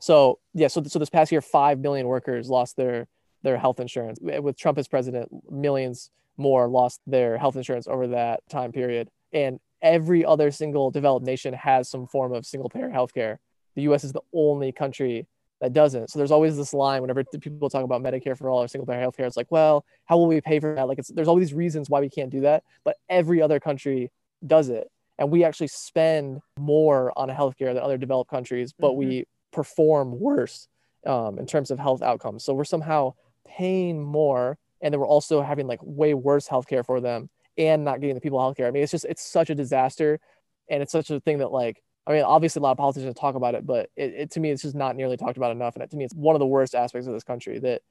[0.00, 3.06] So yeah so, so this past year 5 million workers lost their
[3.42, 8.40] their health insurance with trump as president millions more lost their health insurance over that
[8.48, 13.38] time period and every other single developed nation has some form of single payer healthcare
[13.76, 15.26] the us is the only country
[15.60, 16.10] that doesn't.
[16.10, 19.00] So there's always this line whenever people talk about Medicare for all or single payer
[19.00, 20.88] healthcare, it's like, well, how will we pay for that?
[20.88, 24.10] Like it's there's all these reasons why we can't do that, but every other country
[24.46, 24.90] does it.
[25.18, 29.08] And we actually spend more on healthcare than other developed countries, but mm-hmm.
[29.08, 30.66] we perform worse
[31.06, 32.42] um, in terms of health outcomes.
[32.42, 33.14] So we're somehow
[33.56, 38.00] paying more and then we're also having like way worse healthcare for them and not
[38.00, 38.66] getting the people healthcare.
[38.66, 40.20] I mean, it's just it's such a disaster
[40.68, 43.34] and it's such a thing that like I mean, obviously, a lot of politicians talk
[43.34, 45.74] about it, but it, it, to me, it's just not nearly talked about enough.
[45.74, 47.82] And it, to me, it's one of the worst aspects of this country that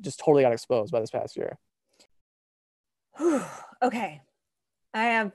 [0.00, 1.58] just totally got exposed by this past year.
[3.82, 4.22] okay.
[4.94, 5.32] I have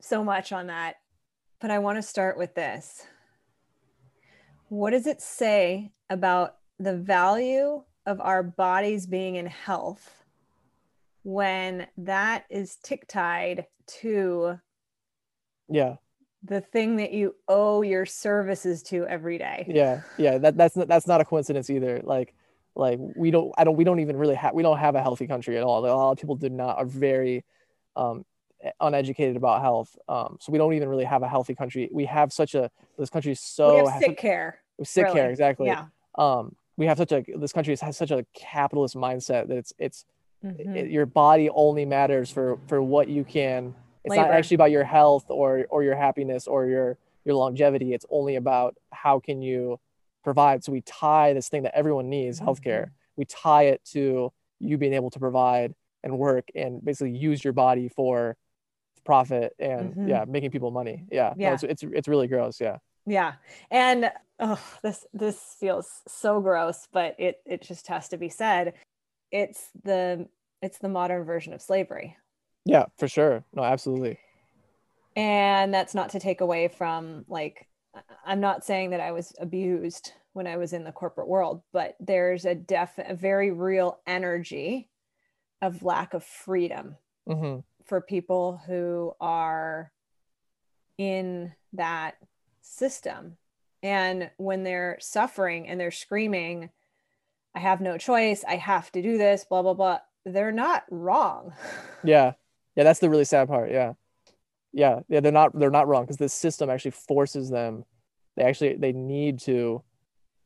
[0.00, 0.96] so much on that,
[1.60, 3.06] but I want to start with this.
[4.68, 10.24] What does it say about the value of our bodies being in health
[11.22, 14.58] when that is tick tied to
[15.68, 15.96] yeah
[16.46, 19.66] the thing that you owe your services to every day.
[19.68, 22.00] Yeah, yeah, that that's not, that's not a coincidence either.
[22.04, 22.34] Like,
[22.74, 25.26] like we don't, I don't, we don't even really have, we don't have a healthy
[25.26, 25.84] country at all.
[25.84, 27.44] A lot of people do not are very
[27.96, 28.24] um,
[28.80, 29.96] uneducated about health.
[30.08, 31.88] Um, so we don't even really have a healthy country.
[31.92, 34.60] We have such a this country is so we have sick care.
[34.84, 35.16] Sick really.
[35.16, 35.66] care, exactly.
[35.66, 35.86] Yeah.
[36.16, 40.04] Um, we have such a this country has such a capitalist mindset that it's it's
[40.44, 40.76] mm-hmm.
[40.76, 44.22] it, your body only matters for for what you can it's labor.
[44.22, 48.36] not actually about your health or or your happiness or your your longevity it's only
[48.36, 49.78] about how can you
[50.22, 52.48] provide so we tie this thing that everyone needs mm-hmm.
[52.48, 57.42] healthcare we tie it to you being able to provide and work and basically use
[57.42, 58.36] your body for
[59.04, 60.08] profit and mm-hmm.
[60.08, 61.48] yeah making people money yeah, yeah.
[61.48, 63.34] No, it's, it's it's really gross yeah yeah
[63.70, 68.74] and oh this this feels so gross but it it just has to be said
[69.30, 70.28] it's the
[70.62, 72.16] it's the modern version of slavery
[72.66, 73.44] yeah, for sure.
[73.54, 74.18] No, absolutely.
[75.14, 77.66] And that's not to take away from like
[78.26, 81.96] I'm not saying that I was abused when I was in the corporate world, but
[82.00, 84.90] there's a def a very real energy
[85.62, 87.60] of lack of freedom mm-hmm.
[87.86, 89.90] for people who are
[90.98, 92.16] in that
[92.66, 93.36] system.
[93.82, 96.70] And when they're suffering and they're screaming,
[97.54, 101.52] I have no choice, I have to do this, blah, blah, blah, they're not wrong.
[102.04, 102.32] Yeah.
[102.76, 103.70] Yeah that's the really sad part.
[103.70, 103.94] Yeah.
[104.72, 105.00] Yeah.
[105.08, 107.84] Yeah they're not they're not wrong because the system actually forces them.
[108.36, 109.82] They actually they need to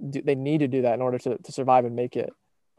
[0.09, 2.31] do, they need to do that in order to, to survive and make it.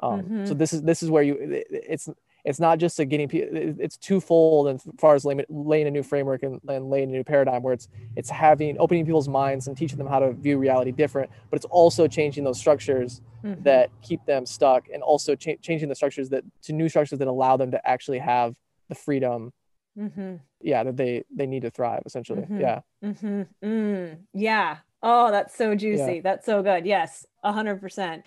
[0.01, 0.45] Um, mm-hmm.
[0.45, 2.09] so this is this is where you it, it's
[2.43, 6.43] it's not just a getting it's twofold as far as laying, laying a new framework
[6.43, 9.97] and, and laying a new paradigm where it's it's having opening people's minds and teaching
[9.97, 13.61] them how to view reality different but it's also changing those structures mm-hmm.
[13.63, 17.27] that keep them stuck and also cha- changing the structures that to new structures that
[17.27, 18.55] allow them to actually have
[18.89, 19.51] the freedom
[19.97, 20.35] mm-hmm.
[20.61, 22.59] yeah that they they need to thrive essentially mm-hmm.
[22.59, 23.41] yeah mm-hmm.
[23.63, 24.17] mm.
[24.33, 26.21] yeah oh that's so juicy yeah.
[26.23, 28.23] that's so good yes a hundred percent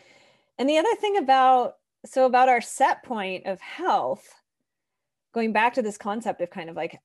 [0.58, 4.34] and the other thing about so about our set point of health
[5.32, 7.00] going back to this concept of kind of like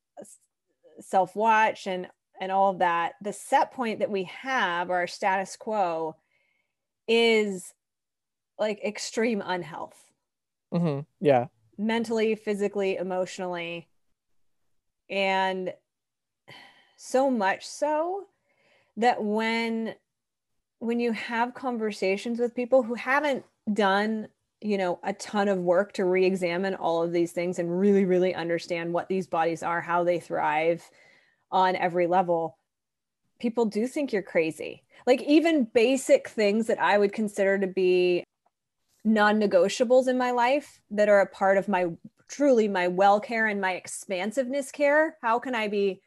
[0.99, 2.07] self watch and
[2.41, 6.15] and all of that the set point that we have or our status quo
[7.07, 7.73] is
[8.57, 10.11] like extreme unhealth
[10.73, 11.01] mm-hmm.
[11.19, 11.47] yeah
[11.79, 13.87] mentally, physically, emotionally.
[15.09, 15.73] And
[16.97, 18.25] so much so
[18.97, 19.95] that when
[20.79, 24.27] when you have conversations with people who haven't done
[24.61, 28.35] you know a ton of work to re-examine all of these things and really really
[28.35, 30.89] understand what these bodies are how they thrive
[31.51, 32.57] on every level
[33.39, 34.83] people do think you're crazy.
[35.07, 38.23] Like even basic things that i would consider to be
[39.05, 41.87] non-negotiables in my life that are a part of my
[42.27, 46.01] truly my well care and my expansiveness care how can i be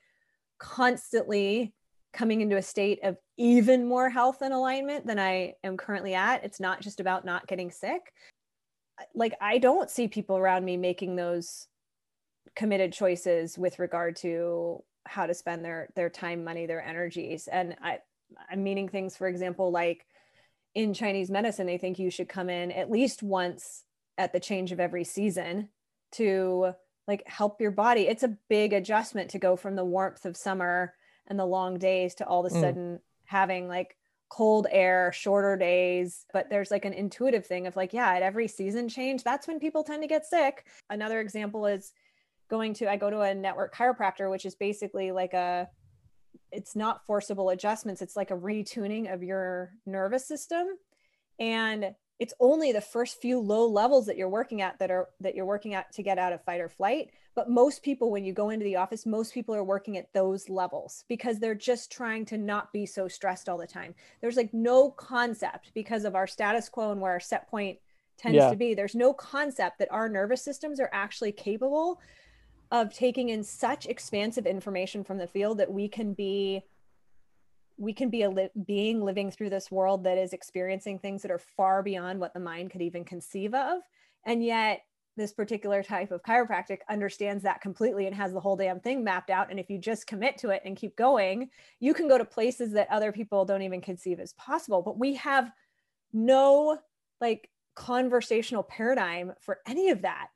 [0.59, 1.73] constantly
[2.13, 6.45] coming into a state of even more health and alignment than i am currently at?
[6.45, 8.13] It's not just about not getting sick
[9.15, 11.69] like i don't see people around me making those
[12.55, 17.77] committed choices with regard to how to spend their their time money their energies and
[17.83, 17.99] i
[18.51, 20.07] i'm meaning things for example like
[20.75, 23.85] in Chinese medicine, they think you should come in at least once
[24.17, 25.69] at the change of every season
[26.13, 26.73] to
[27.07, 28.03] like help your body.
[28.03, 30.95] It's a big adjustment to go from the warmth of summer
[31.27, 32.61] and the long days to all of a mm.
[32.61, 33.97] sudden having like
[34.33, 36.25] cold air, shorter days.
[36.33, 39.61] But there's like an intuitive thing of like, yeah, at every season change, that's when
[39.61, 40.65] people tend to get sick.
[40.89, 41.93] Another example is
[42.49, 45.69] going to, I go to a network chiropractor, which is basically like a,
[46.51, 50.67] it's not forcible adjustments, it's like a retuning of your nervous system.
[51.39, 55.35] And it's only the first few low levels that you're working at that are that
[55.35, 58.33] you're working at to get out of fight or flight but most people when you
[58.33, 62.25] go into the office most people are working at those levels because they're just trying
[62.27, 63.95] to not be so stressed all the time.
[64.21, 67.79] There's like no concept because of our status quo and where our set point
[68.19, 68.51] tends yeah.
[68.51, 68.75] to be.
[68.75, 72.01] There's no concept that our nervous systems are actually capable
[72.71, 76.63] of taking in such expansive information from the field that we can be
[77.79, 81.31] we can be a li- being living through this world that is experiencing things that
[81.31, 83.81] are far beyond what the mind could even conceive of.
[84.25, 84.83] And yet
[85.17, 89.31] this particular type of chiropractic understands that completely and has the whole damn thing mapped
[89.31, 91.49] out and if you just commit to it and keep going
[91.81, 95.15] you can go to places that other people don't even conceive as possible but we
[95.15, 95.51] have
[96.13, 96.79] no
[97.21, 100.29] like conversational paradigm for any of that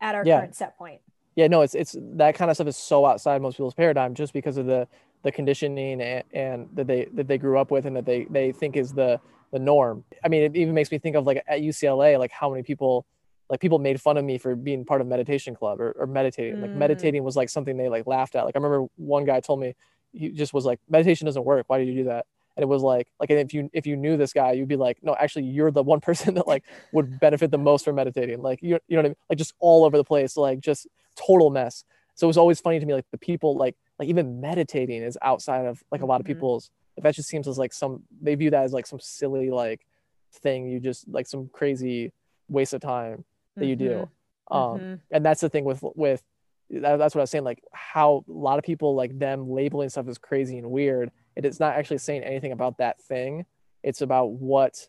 [0.00, 0.40] at our yeah.
[0.40, 1.00] current set point
[1.36, 4.32] yeah no it's it's that kind of stuff is so outside most people's paradigm just
[4.32, 4.86] because of the
[5.22, 8.50] the conditioning and, and that they that they grew up with and that they they
[8.52, 9.20] think is the
[9.52, 10.02] the norm.
[10.24, 13.06] I mean, it even makes me think of like at UCLA, like how many people
[13.52, 16.56] like people made fun of me for being part of meditation club or, or meditating.
[16.56, 16.62] Mm.
[16.62, 18.46] Like meditating was like something they like laughed at.
[18.46, 19.74] Like I remember one guy told me
[20.14, 21.66] he just was like, meditation doesn't work.
[21.66, 22.24] Why do you do that?
[22.56, 25.02] And it was like, like if you if you knew this guy, you'd be like,
[25.02, 28.40] no, actually, you're the one person that like would benefit the most from meditating.
[28.40, 29.16] Like you, you know what I mean?
[29.28, 31.84] Like just all over the place, like just total mess.
[32.14, 35.18] So it was always funny to me, like the people like like even meditating is
[35.20, 36.34] outside of like a lot of mm-hmm.
[36.34, 39.86] people's that just seems as like some they view that as like some silly like
[40.32, 42.12] thing you just like some crazy
[42.48, 43.24] waste of time
[43.56, 44.08] that you do
[44.50, 44.56] mm-hmm.
[44.56, 44.94] um mm-hmm.
[45.10, 46.22] and that's the thing with with
[46.70, 49.88] that, that's what i was saying like how a lot of people like them labeling
[49.88, 53.44] stuff as crazy and weird it is not actually saying anything about that thing
[53.82, 54.88] it's about what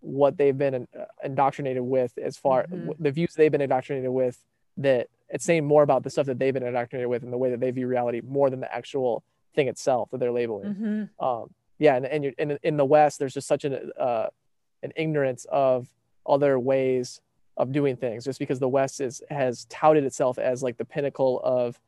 [0.00, 0.86] what they've been
[1.22, 2.90] indoctrinated with as far mm-hmm.
[2.98, 4.42] the views they've been indoctrinated with
[4.76, 7.50] that it's saying more about the stuff that they've been indoctrinated with and the way
[7.50, 9.24] that they view reality more than the actual
[9.54, 10.74] thing itself that they're labeling.
[10.74, 11.24] Mm-hmm.
[11.24, 14.26] Um, yeah, and and in in the West, there's just such an uh,
[14.82, 15.88] an ignorance of
[16.26, 17.20] other ways
[17.56, 21.40] of doing things, just because the West is has touted itself as like the pinnacle
[21.44, 21.78] of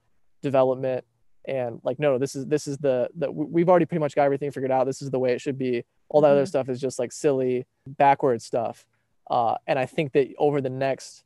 [0.42, 1.04] development
[1.46, 4.50] and like no this is this is the the we've already pretty much got everything
[4.50, 6.36] figured out this is the way it should be all that mm-hmm.
[6.36, 8.86] other stuff is just like silly backward stuff
[9.30, 11.24] uh, and i think that over the next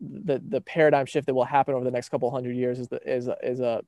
[0.00, 3.00] the the paradigm shift that will happen over the next couple hundred years is the
[3.06, 3.82] is a, is a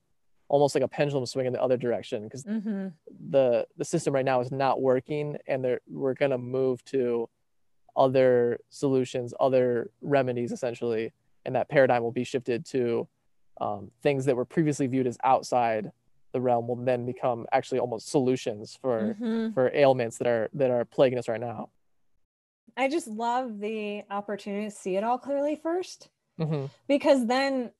[0.47, 2.89] almost like a pendulum swing in the other direction because mm-hmm.
[3.31, 7.27] the the system right now is not working and we're going to move to
[7.95, 11.11] other solutions other remedies essentially
[11.45, 13.07] and that paradigm will be shifted to
[13.61, 15.91] um, things that were previously viewed as outside
[16.31, 19.53] the realm will then become actually almost solutions for mm-hmm.
[19.53, 21.69] for ailments that are that are plaguing us right now
[22.75, 26.07] I just love the opportunity to see it all clearly 1st
[26.39, 26.65] mm-hmm.
[26.87, 27.71] because then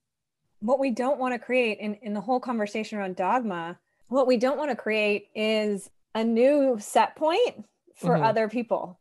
[0.63, 4.37] what we don't want to create in, in the whole conversation around dogma, what we
[4.37, 8.23] don't want to create is a new set point for mm-hmm.
[8.23, 8.99] other people,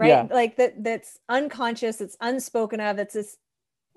[0.00, 0.08] right?
[0.08, 0.26] Yeah.
[0.30, 3.36] Like that that's unconscious, it's unspoken of, it's this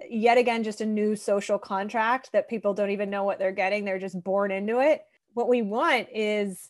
[0.09, 3.85] yet again just a new social contract that people don't even know what they're getting.
[3.85, 5.01] They're just born into it.
[5.33, 6.69] What we want is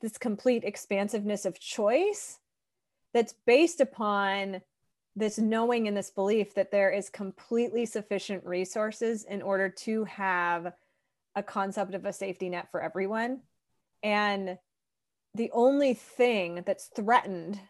[0.00, 2.38] this complete expansiveness of choice
[3.14, 4.62] that's based upon
[5.14, 10.72] this knowing and this belief that there is completely sufficient resources in order to have
[11.36, 13.40] a concept of a safety net for everyone.
[14.02, 14.58] And
[15.34, 17.60] the only thing that's threatened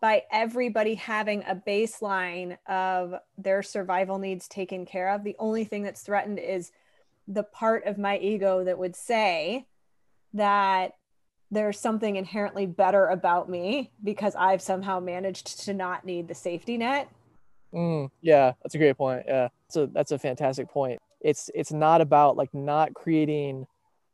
[0.00, 5.82] by everybody having a baseline of their survival needs taken care of, the only thing
[5.82, 6.70] that's threatened is
[7.26, 9.66] the part of my ego that would say
[10.34, 10.92] that
[11.50, 16.76] there's something inherently better about me because I've somehow managed to not need the safety
[16.76, 17.08] net.
[17.72, 19.24] Mm, yeah, that's a great point.
[19.26, 21.00] Yeah, so that's a fantastic point.
[21.20, 23.66] It's it's not about like not creating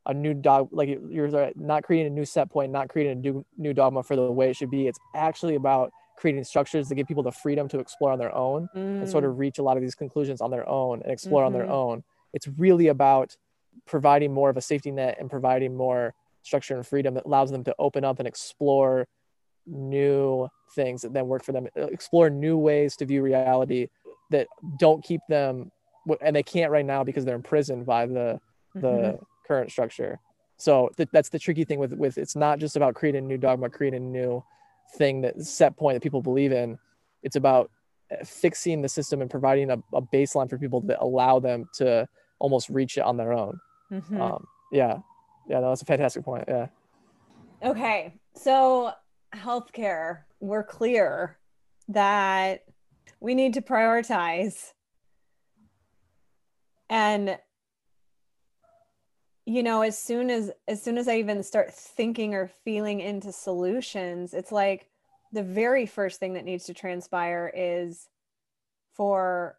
[0.07, 3.45] a new dog like you're not creating a new set point, not creating a new
[3.57, 4.87] new dogma for the way it should be.
[4.87, 8.69] It's actually about creating structures to give people the freedom to explore on their own
[8.75, 9.01] mm.
[9.01, 9.39] and sort of mm.
[9.39, 11.47] reach a lot of these conclusions on their own and explore mm-hmm.
[11.47, 11.73] on their mm-hmm.
[11.73, 12.05] own.
[12.33, 13.37] It's really about
[13.87, 17.65] providing more of a safety net and providing more structure and freedom that allows them
[17.65, 19.09] to open up and explore
[19.67, 23.89] new things that then work for them explore new ways to view reality
[24.31, 24.47] that
[24.79, 25.71] don't keep them
[26.21, 28.39] and they can't right now because they're imprisoned by the
[28.75, 29.25] the mm-hmm.
[29.47, 30.19] Current structure
[30.57, 33.39] so th- that's the tricky thing with with it's not just about creating a new
[33.39, 34.43] dogma creating a new
[34.97, 36.79] thing that set point that people believe in.
[37.23, 37.71] It's about
[38.13, 42.07] uh, fixing the system and providing a, a baseline for people that allow them to
[42.39, 43.59] almost reach it on their own.
[43.91, 44.21] Mhm.
[44.21, 44.99] Um, yeah,
[45.49, 46.45] yeah, no, that's a fantastic point.
[46.49, 46.67] Yeah,
[47.63, 48.93] Okay, so
[49.35, 51.39] healthcare, we're clear
[51.89, 52.65] that
[53.21, 54.73] we need to prioritize.
[56.91, 57.39] And
[59.47, 63.33] you know, as soon as as soon as I even start thinking or feeling into
[63.33, 64.89] solutions, it's like
[65.33, 68.09] the very first thing that needs to transpire is
[68.95, 69.59] for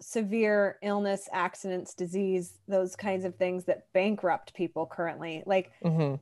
[0.00, 5.42] severe illness, accidents, disease, those kinds of things that bankrupt people currently.
[5.44, 6.14] Like hmm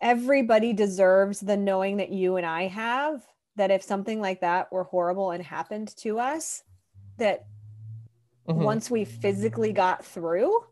[0.00, 3.24] everybody deserves the knowing that you and I have
[3.56, 6.64] that if something like that were horrible and happened to us,
[7.18, 7.44] that
[8.46, 10.64] hmm once we physically got through,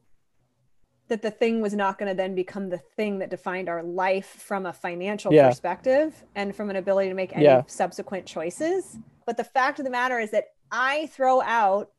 [1.11, 4.27] that the thing was not going to then become the thing that defined our life
[4.27, 5.49] from a financial Yeah.
[5.49, 7.63] perspective and from an ability to make any Yeah.
[7.67, 8.97] subsequent choices.
[9.27, 11.91] But the fact of the matter is that I throw out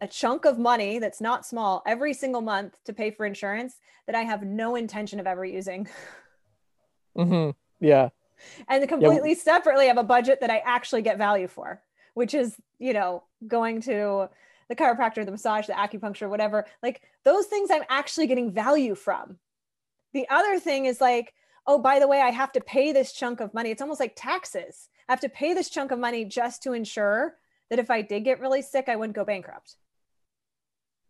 [0.00, 4.14] a chunk of money that's not small every single month to pay for insurance that
[4.14, 5.88] I have no intention of ever using.
[7.16, 7.50] hmm
[7.80, 8.10] yeah,
[8.68, 11.82] and completely separately have a budget that I actually get value for,
[12.14, 14.28] which is, you know, going to
[14.68, 16.66] the chiropractor, the massage, the acupuncture, whatever.
[16.82, 19.38] Like those things I'm actually getting value from.
[20.14, 21.34] The other thing is like,
[21.66, 23.70] oh, by the way, I have to pay this chunk of money.
[23.70, 24.88] It's almost like taxes.
[25.08, 27.36] I have to pay this chunk of money just to ensure
[27.70, 29.76] that if I did get really sick, I wouldn't go bankrupt.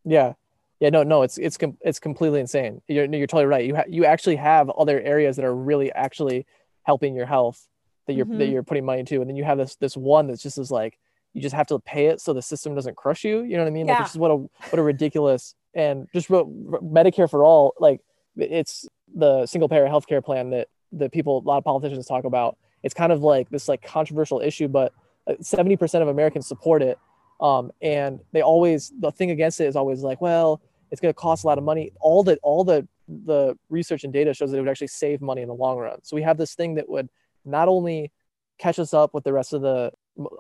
[0.05, 0.35] yeah,
[0.81, 0.91] yeah.
[0.91, 2.83] No, no, it's it's it's completely insane.
[2.89, 3.65] You're you're totally right.
[3.65, 6.47] You ha- you actually have other areas that are really actually
[6.83, 7.69] helping your health
[8.07, 8.53] that you're that Mhm.
[8.53, 10.99] you're putting money into, and then you have this this one that's just is like
[11.35, 13.43] you just have to pay it so the system doesn't crush you.
[13.43, 13.87] You know what I mean?
[13.87, 14.03] Like Yeah.
[14.03, 16.47] it's just what a what a ridiculous and just what
[16.83, 17.75] Medicare for all.
[17.79, 18.01] Like
[18.37, 22.59] it's the single payer healthcare plan that the people a lot of politicians talk about.
[22.83, 24.93] It's kind of like this like controversial issue, but
[25.27, 26.99] uh, seventy percent of Americans support it.
[27.41, 30.61] Um, and they always the thing against it is always like, well,
[30.91, 31.93] it's going to cost a lot of money.
[32.01, 35.43] All the all the the research and data shows that it would actually save money
[35.43, 35.99] in the long run.
[36.03, 37.09] So we have this thing that would
[37.45, 38.13] not only
[38.59, 39.93] catch us up with the rest of the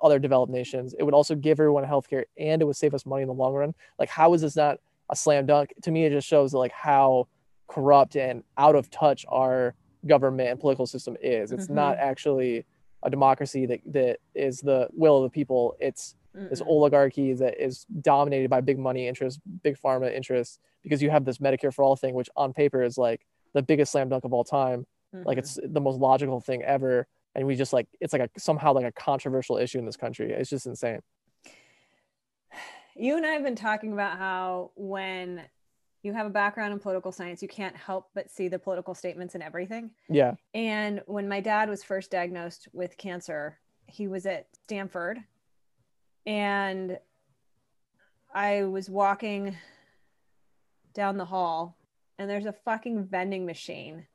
[0.03, 3.23] other developed nations, it would also give everyone healthcare and it would save us money
[3.23, 3.75] in the long run.
[3.99, 4.79] Like, how is this not
[5.11, 5.73] a slam dunk?
[5.83, 7.29] To me, it just shows like how
[7.69, 9.75] corrupt and out of touch our
[10.07, 11.53] government and political system is.
[11.53, 12.67] It's not actually
[13.03, 15.75] a democracy that that is the will of the people.
[15.81, 16.67] It's this Mm-mm.
[16.67, 21.39] oligarchy that is dominated by big money interests, big pharma interests, because you have this
[21.39, 24.45] Medicare for all thing, which on paper is like the biggest slam dunk of all
[24.45, 24.87] time.
[25.13, 25.41] Like Mhm.
[25.41, 27.07] it's the most logical thing ever.
[27.35, 30.33] And we just like it's like a somehow like a controversial issue in this country.
[30.33, 31.01] It's just insane.
[32.95, 35.43] you and I have been talking about how when
[36.03, 39.35] you have a background in political science, you can't help but see the political statements
[39.35, 39.91] in everything.
[40.09, 40.35] Yeah.
[40.53, 45.19] And when my dad was first diagnosed with cancer, he was at Stanford
[46.27, 46.99] and
[48.35, 49.57] I was walking
[50.95, 51.77] down the hall
[52.19, 54.07] and there's a fucking vending machine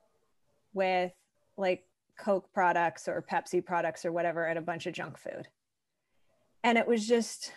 [0.73, 1.11] with
[1.57, 1.85] like
[2.17, 5.47] Coke products or Pepsi products or whatever and a bunch of junk food.
[6.63, 7.53] And it was just,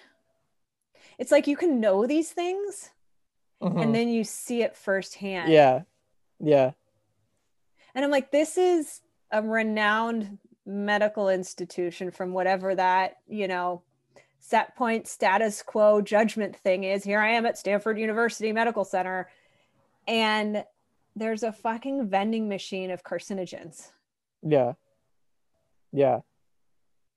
[1.18, 2.90] it's like you can know these things
[3.62, 3.82] Mhm.
[3.82, 5.50] and then you see it firsthand.
[5.52, 5.82] yeah.
[6.38, 6.72] Yeah.
[7.94, 13.82] And I'm like, this is a renowned medical institution from whatever that, you know,
[14.38, 17.04] set point status quo judgment thing is.
[17.04, 19.28] Here I am at Stanford University Medical Center.
[20.06, 20.64] And
[21.14, 23.90] there's a fucking vending machine of carcinogens.
[24.42, 24.72] Yeah.
[25.92, 26.20] Yeah.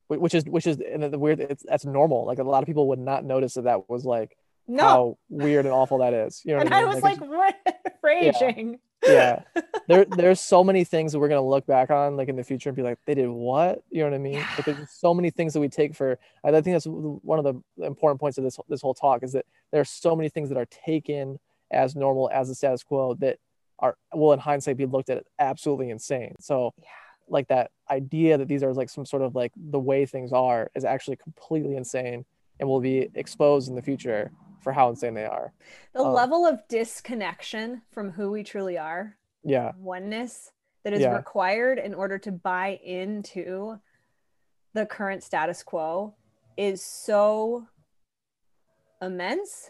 [0.07, 2.25] Which is which is and the weird it's that's normal.
[2.25, 4.83] Like a lot of people would not notice that that was like No.
[4.83, 6.41] how weird and awful that is.
[6.45, 6.89] You know and I I mean?
[6.89, 7.55] was it's- like,
[8.03, 8.79] raging.
[9.05, 9.41] yeah
[9.87, 12.69] there there's so many things that we're gonna look back on like in the future
[12.69, 15.29] and be like they did what you know what i mean like there's so many
[15.29, 18.57] things that we take for i think that's one of the important points of this
[18.69, 21.37] this whole talk is that there are so many things that are taken
[21.71, 23.39] as normal as the status quo that
[23.79, 26.85] are will in hindsight be looked at absolutely insane so Yeah.
[27.27, 30.69] Like that idea that these are like some sort of like the way things are
[30.75, 32.25] is actually completely insane
[32.59, 35.53] and will be exposed in the future for how insane they are
[35.93, 40.51] The Um, level of disconnection from who we truly are, yeah oneness
[40.83, 41.17] that is Yeah.
[41.17, 43.79] required in order to buy into
[44.73, 46.15] the current status quo
[46.57, 47.67] is so
[49.01, 49.69] immense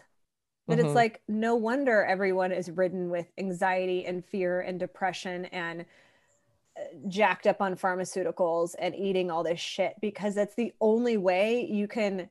[0.68, 0.84] that Mhm.
[0.86, 5.84] it's like no wonder everyone is ridden with anxiety and fear and depression and
[7.08, 11.86] jacked up on pharmaceuticals and eating all this shit because that's the only way you
[11.86, 12.28] can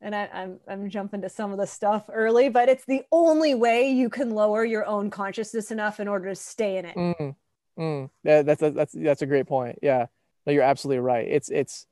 [0.00, 3.54] and I, I'm I'm jumping to some of the stuff early, but it's the only
[3.54, 6.96] way you can lower your own consciousness enough in order to stay in it.
[6.96, 7.36] Mm.
[7.78, 9.78] Mm, yeah, that's that's that's a great point.
[9.80, 10.06] Yeah,
[10.44, 11.26] no, you're absolutely right.
[11.28, 11.86] It's it's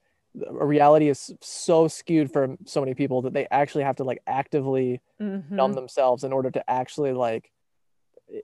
[0.45, 4.23] a reality is so skewed for so many people that they actually have to like
[4.27, 5.55] actively Mm-hmm.
[5.55, 7.53] numb themselves in order to actually like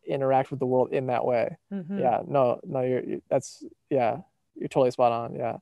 [0.06, 1.56] interact with the world in that way.
[1.72, 2.00] Mhm.
[2.00, 4.18] Yeah, no, no, you're, you that's yeah,
[4.54, 5.34] you're totally spot on.
[5.34, 5.58] Yeah.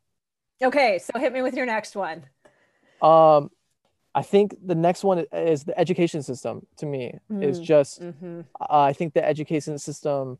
[0.63, 2.25] Okay, so hit me with your next one.
[3.03, 3.51] Um,
[4.15, 6.67] I think the next one is the education system.
[6.77, 7.65] To me, is Mm.
[7.65, 8.41] just Mm-hmm.
[8.61, 10.39] uh, I think the education system.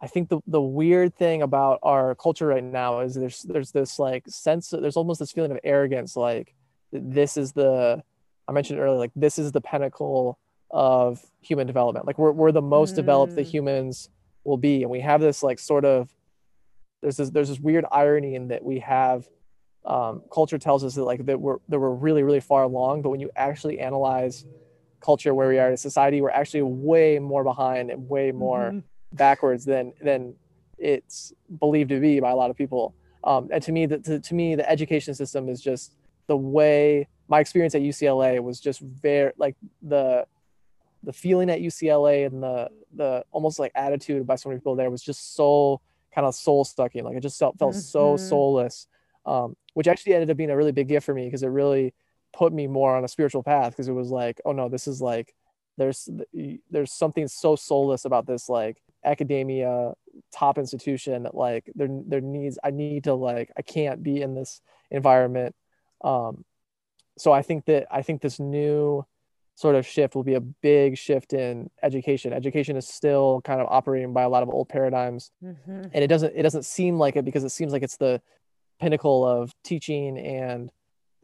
[0.00, 3.98] I think the the weird thing about our culture right now is there's there's this
[4.00, 6.54] like sense there's almost this feeling of arrogance like
[6.90, 8.02] this is the
[8.48, 10.40] I mentioned earlier like this is the pinnacle
[10.72, 13.46] of human development like we're we're the most developed the Mm.
[13.50, 14.08] humans
[14.44, 16.08] will be and we have this like sort of
[17.02, 19.28] there's this there's this weird irony in that we have
[19.84, 23.10] um, culture tells us that like that we're that we're really really far along but
[23.10, 24.44] when you actually analyze
[25.00, 28.82] culture where we are in society we're actually way more behind and way more Mhm.
[29.12, 30.34] backwards than than
[30.78, 32.94] it's believed to be by a lot of people.
[33.22, 35.94] Um, and to me, the, to, to me, the education system is just
[36.26, 40.26] the way my experience at UCLA was just very like the
[41.02, 44.90] the feeling at UCLA and the the almost like attitude by so many people there
[44.90, 45.80] was just so
[46.14, 47.04] kind of soul sucking.
[47.04, 48.20] Like it just felt felt so Mhm.
[48.20, 48.86] soulless,
[49.26, 51.94] um, which actually ended up being a really big gift for me because it really
[52.32, 55.00] put me more on a spiritual path because it was like, oh no, this is
[55.00, 55.34] like
[55.78, 56.08] there's
[56.70, 59.94] there's something so soulless about this like academia
[60.32, 64.34] top institution that like there there needs I need to like I can't be in
[64.34, 65.54] this environment.
[66.04, 66.44] Um,
[67.18, 69.04] so I think that I think this new
[69.62, 72.32] sort of shift will be a big shift in education.
[72.32, 75.90] Education is still kind of operating by a lot of old paradigms Mhm.
[75.94, 78.20] and it doesn't it doesn't seem like it because it seems like it's the
[78.80, 80.70] pinnacle of teaching and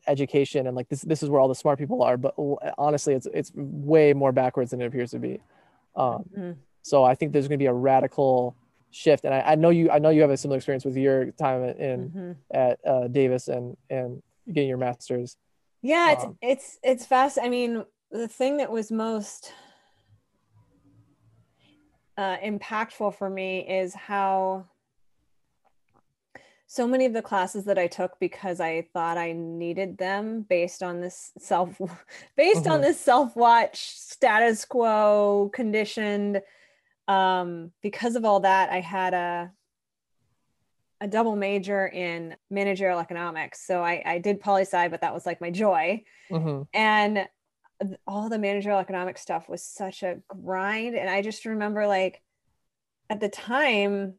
[0.07, 2.33] education and like this this is where all the smart people are but
[2.79, 5.35] honestly it's it's way more backwards than it appears to be
[5.97, 6.57] um, Mhm.
[6.83, 8.55] so i think there's going to be a radical
[8.91, 11.33] shift and I, I know you i know you have a similar experience with your
[11.33, 12.37] time in Mhm.
[12.53, 14.23] at uh, davis and and
[14.53, 15.37] getting your master's
[15.83, 17.39] Yeah, it's Um, it's it's fast.
[17.41, 19.53] I mean, the thing that was most
[22.17, 24.67] uh, impactful for me is how
[26.67, 30.83] so many of the classes that I took because I thought I needed them based
[30.83, 31.81] on this self
[32.37, 32.83] based on Mhm.
[32.83, 36.43] this self-watch status quo conditioned
[37.07, 39.53] um because of all that I had a
[41.01, 43.65] a double major in managerial economics.
[43.65, 46.03] So I, I did poli sci, but that was like my joy.
[46.31, 47.29] hmm And
[48.07, 50.97] all the managerial economic stuff was such a grind.
[50.97, 52.23] And I just remember like
[53.11, 54.15] at the time,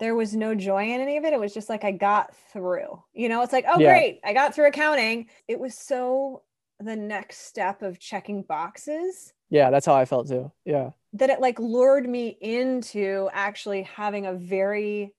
[0.00, 1.32] there was no joy in any of it.
[1.32, 3.02] It was just like I got through.
[3.12, 3.90] You know, it's like, oh Yeah.
[3.90, 5.26] great, I got through accounting.
[5.48, 6.42] It was so
[6.80, 11.40] the next step of checking boxes yeah that's how i felt too yeah that it
[11.40, 15.12] like lured me into actually having a very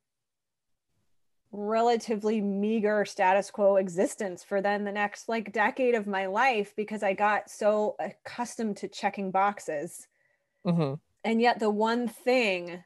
[1.52, 7.02] relatively meager status quo existence for then the next like decade of my life because
[7.02, 10.08] I got so accustomed to checking boxes.
[10.66, 10.93] hmm
[11.24, 12.84] And yet the one thing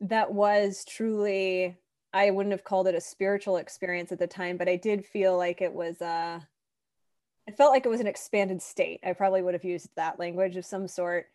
[0.00, 1.76] that was truly
[2.12, 5.36] I wouldn't have called it a spiritual experience at the time, but I did feel
[5.36, 6.40] like it was uh
[7.48, 9.00] I felt like it was an expanded state.
[9.04, 11.26] I probably would have used that language of some sort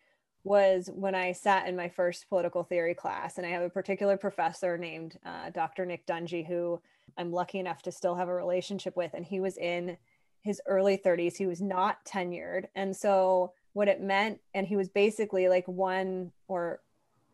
[0.44, 3.38] was when I sat in my first political theory class.
[3.38, 5.86] And I have a particular professor named uh, Dr.
[5.86, 6.80] Nick Dungy, who
[7.16, 9.14] I'm lucky enough to still have a relationship with.
[9.14, 9.96] And he was in
[10.42, 11.36] his early 30s.
[11.36, 12.64] He was not tenured.
[12.74, 16.80] And so, what it meant, and he was basically like one or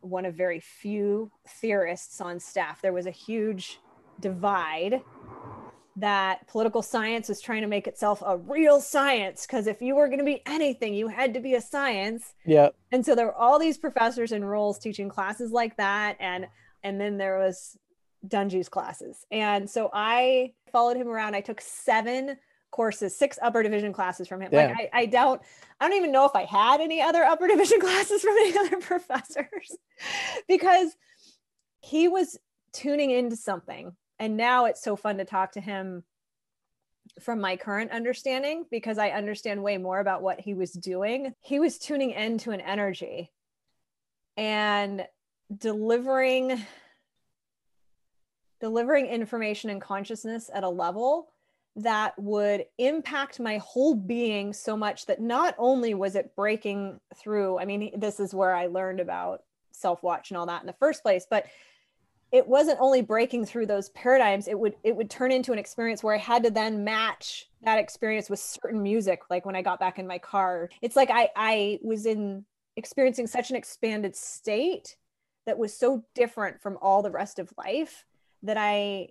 [0.00, 2.80] one of very few theorists on staff.
[2.80, 3.80] There was a huge
[4.20, 5.02] divide
[6.00, 10.06] that political science was trying to make itself a real science because if you were
[10.06, 12.34] going to be anything, you had to be a science.
[12.44, 16.46] yeah And so there were all these professors and roles teaching classes like that, and
[16.82, 17.76] and then there was
[18.26, 19.26] Dungy's classes.
[19.30, 21.34] And so I followed him around.
[21.34, 22.36] I took seven
[22.70, 24.50] courses, six upper division classes from him.
[24.50, 24.70] Damn.
[24.70, 25.42] Like I, I doubt,
[25.80, 28.76] I don't even know if I had any other upper division classes from any other
[28.78, 29.76] professors
[30.48, 30.96] because
[31.80, 32.38] he was
[32.72, 33.92] tuning into something.
[34.18, 36.04] And now it's so fun to talk to him
[37.20, 41.34] from my current understanding because I understand way more about what he was doing.
[41.40, 43.30] He was tuning into an energy
[44.36, 45.06] and
[45.56, 46.64] delivering
[48.60, 51.28] delivering information and consciousness at a level
[51.76, 57.58] that would impact my whole being so much that not only was it breaking through
[57.58, 61.02] i mean this is where i learned about self-watch and all that in the first
[61.02, 61.46] place but
[62.30, 66.02] it wasn't only breaking through those paradigms it would it would turn into an experience
[66.02, 69.80] where i had to then match that experience with certain music like when i got
[69.80, 72.44] back in my car it's like i i was in
[72.76, 74.96] experiencing such an expanded state
[75.46, 78.04] that was so different from all the rest of life
[78.42, 79.08] that I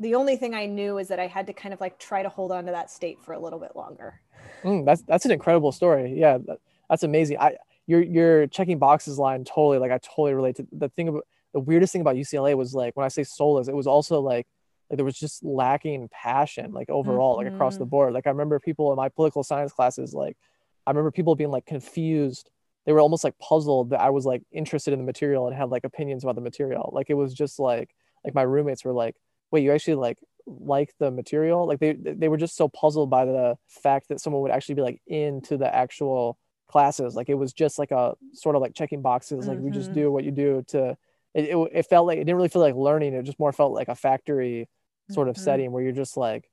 [0.00, 2.28] the only thing I knew is that I had to kind of like try to
[2.28, 4.20] hold on to that state for a little bit longer.
[4.64, 6.14] Mm, that's that's an incredible story.
[6.18, 6.58] Yeah, that,
[6.90, 7.38] that's amazing.
[7.38, 11.26] I your your checking boxes line totally like I totally relate to the thing about
[11.52, 14.46] the weirdest thing about UCLA was like when I say soulless, it was also like
[14.92, 17.46] like there was just lacking passion like overall mm-hmm.
[17.46, 17.90] like across the mm-hmm.
[17.90, 18.12] board.
[18.12, 20.36] Like I remember people in my political science classes like
[20.86, 22.50] I remember people being like confused.
[22.84, 25.70] They were almost like puzzled that I was like interested in the material and had
[25.70, 26.90] like opinions about the material.
[26.92, 27.94] Like it was just like
[28.24, 29.16] like my roommates were like,
[29.50, 33.24] "Wait, you actually like like the material?" Like they they were just so puzzled by
[33.24, 37.14] the fact that someone would actually be like into the actual classes.
[37.14, 39.46] Like it was just like a sort of like checking boxes.
[39.46, 39.66] Like mm-hmm.
[39.66, 40.96] we just do what you do to.
[41.34, 43.14] It, it, it, felt like it didn't really feel like learning.
[43.14, 44.68] It just more felt like a factory
[45.10, 45.44] sort of mm-hmm.
[45.44, 46.48] setting where you're just like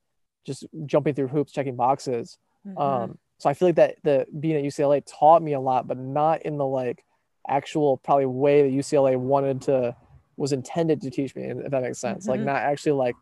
[0.46, 2.38] just jumping through hoops, checking boxes.
[2.66, 2.78] Mm-hmm.
[2.78, 5.98] Um, so I feel like that the being at UCLA taught me a lot, but
[5.98, 7.04] not in the like
[7.48, 9.96] actual probably way that UCLA wanted to
[10.38, 12.28] was intended to teach me, if that makes sense.
[12.28, 13.16] Like not actually like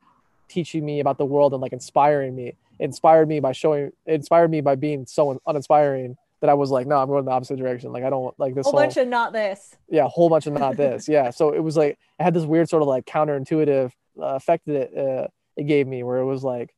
[0.47, 2.49] teaching me about the world and like inspiring me.
[2.79, 6.85] It inspired me by showing inspired me by being so uninspiring that I was like,
[6.85, 7.91] no, I'm going the opposite direction.
[7.91, 9.75] Like I don't like this whole, whole bunch of not this.
[9.89, 11.07] Yeah, a whole bunch of not this.
[11.17, 11.29] Yeah.
[11.31, 14.75] So it was like I had this weird sort of like counterintuitive uh, effect that
[14.75, 16.73] it, uh, it gave me, where it was like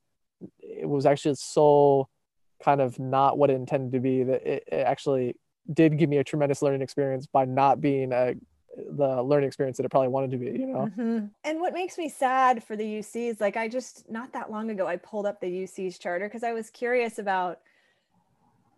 [0.59, 2.07] it was actually so
[2.63, 4.23] kind of not what it intended to be.
[4.23, 5.35] That it, it actually
[5.71, 8.35] did give me a tremendous learning experience by not being a
[8.77, 10.89] the learning experience that it probably wanted to be, you know.
[10.97, 11.25] Mm-hmm.
[11.43, 14.87] And what makes me sad for the UCs, like I just not that long ago,
[14.87, 17.59] I pulled up the UC's charter because I was curious about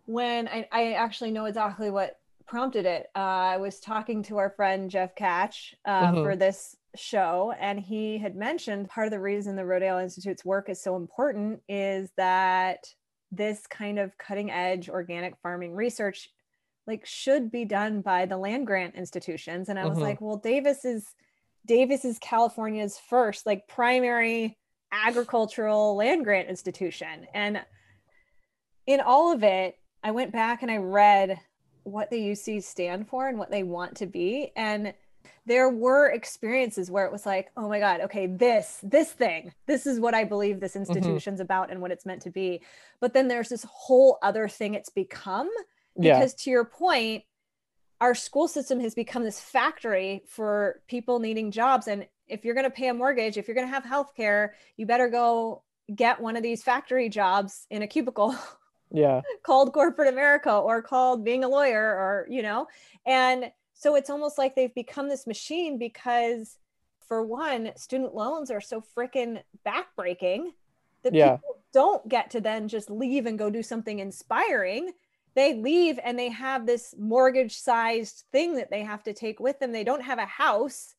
[0.06, 3.08] when I, I actually know exactly what prompted it.
[3.16, 6.24] Uh, I was talking to our friend Jeff Tkach uh, mm-hmm.
[6.24, 10.70] for this show, and he had mentioned part of the reason the Rodale Institute's work
[10.70, 12.86] is so important is that
[13.32, 16.30] this kind of cutting edge organic farming research
[16.88, 20.02] like should be done by the land grant institutions and i was mm-hmm.
[20.02, 21.08] like well davis is
[21.66, 24.58] davis is california's first like primary
[24.91, 27.62] agricultural land grant institution and
[28.88, 31.39] in all of it I went back and I read
[31.84, 34.52] what the UC stand for and what they want to be.
[34.56, 34.93] And
[35.45, 39.88] there were experiences where it was like, oh my God, okay, this, this thing, this
[39.88, 40.82] is what I believe this mm-hmm.
[40.82, 41.43] institution's mm-hmm.
[41.43, 42.62] about and what it's meant to be.
[42.99, 45.49] But then there's this whole other thing it's become.
[45.97, 46.43] Because yeah.
[46.43, 47.24] to your point,
[47.99, 51.88] our school system has become this factory for people needing jobs.
[51.88, 54.56] And if you're going to pay a mortgage, if you're going to have health care,
[54.78, 58.36] you better go get one of these factory jobs in a cubicle
[58.91, 59.21] yeah.
[59.43, 62.67] called corporate america or called being a lawyer or you know
[63.05, 66.57] and so it's almost like they've become this machine because
[67.07, 70.51] for one student loans are so freaking backbreaking
[71.03, 71.35] that yeah.
[71.35, 74.91] people don't get to then just leave and go do something inspiring.
[75.35, 79.59] They leave and they have this mortgage sized thing that they have to take with
[79.59, 79.71] them.
[79.71, 80.95] They don't have a house.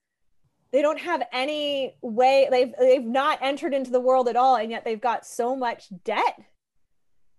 [0.70, 4.70] They don't have any way they've they've not entered into the world at all and
[4.70, 6.40] yet they've got so much debt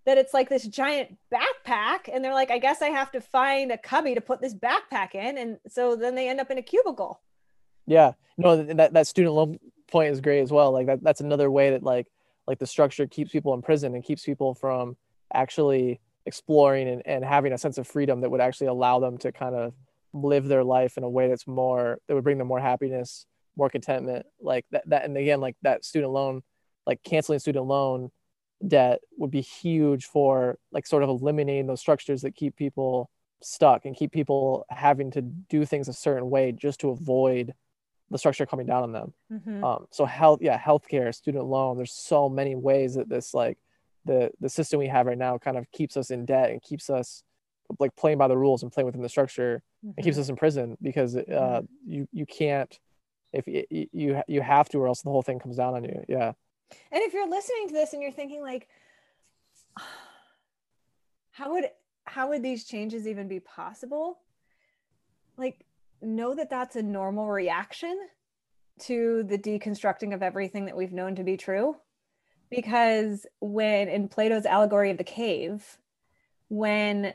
[0.06, 3.72] that it's like this giant backpack and they're like i guess i have to find
[3.72, 5.38] a cubby to put this backpack in.
[5.38, 7.20] And so then they end up in a cubicle.
[7.86, 8.12] Yeah.
[8.38, 9.58] No that, that student loan
[9.90, 10.72] point is great as well.
[10.72, 12.06] Like that, that's another way that like
[12.46, 14.96] like the structure keeps people in prison and keeps people from
[15.32, 19.32] actually exploring and, and having a sense of freedom that would actually allow them to
[19.32, 19.72] kind of
[20.12, 23.26] live their life in a way that's more that would bring them more happiness
[23.56, 24.26] more contentment.
[24.40, 26.42] Like that, that and again like that student loan
[26.86, 28.10] like canceling student loan
[28.66, 33.10] debt would be huge for like sort of eliminating those structures that keep people
[33.42, 37.54] stuck and keep people having to do things a certain way just to avoid
[38.10, 39.12] the structure coming down on them.
[39.32, 39.64] Mm-hmm.
[39.64, 41.76] Um, so health, yeah, healthcare, student loan.
[41.76, 43.58] There's so many ways that this like
[44.04, 46.90] the the system we have right now kind of keeps us in debt and keeps
[46.90, 47.22] us
[47.78, 49.92] like playing by the rules and playing within the structure mm-hmm.
[49.96, 51.90] and keeps us in prison because uh, mm-hmm.
[51.90, 52.78] you you can't
[53.32, 56.04] if you, you you have to or else the whole thing comes down on you.
[56.08, 56.32] Yeah.
[56.70, 58.68] And if you're listening to this and you're thinking like,
[61.30, 61.70] how would
[62.06, 64.18] how would these changes even be possible?
[65.36, 65.64] Like,
[66.02, 67.98] know that that's a normal reaction
[68.80, 71.76] to the deconstructing of everything that we've known to be true.
[72.50, 75.78] Because when in Plato's allegory of the cave,
[76.48, 77.14] when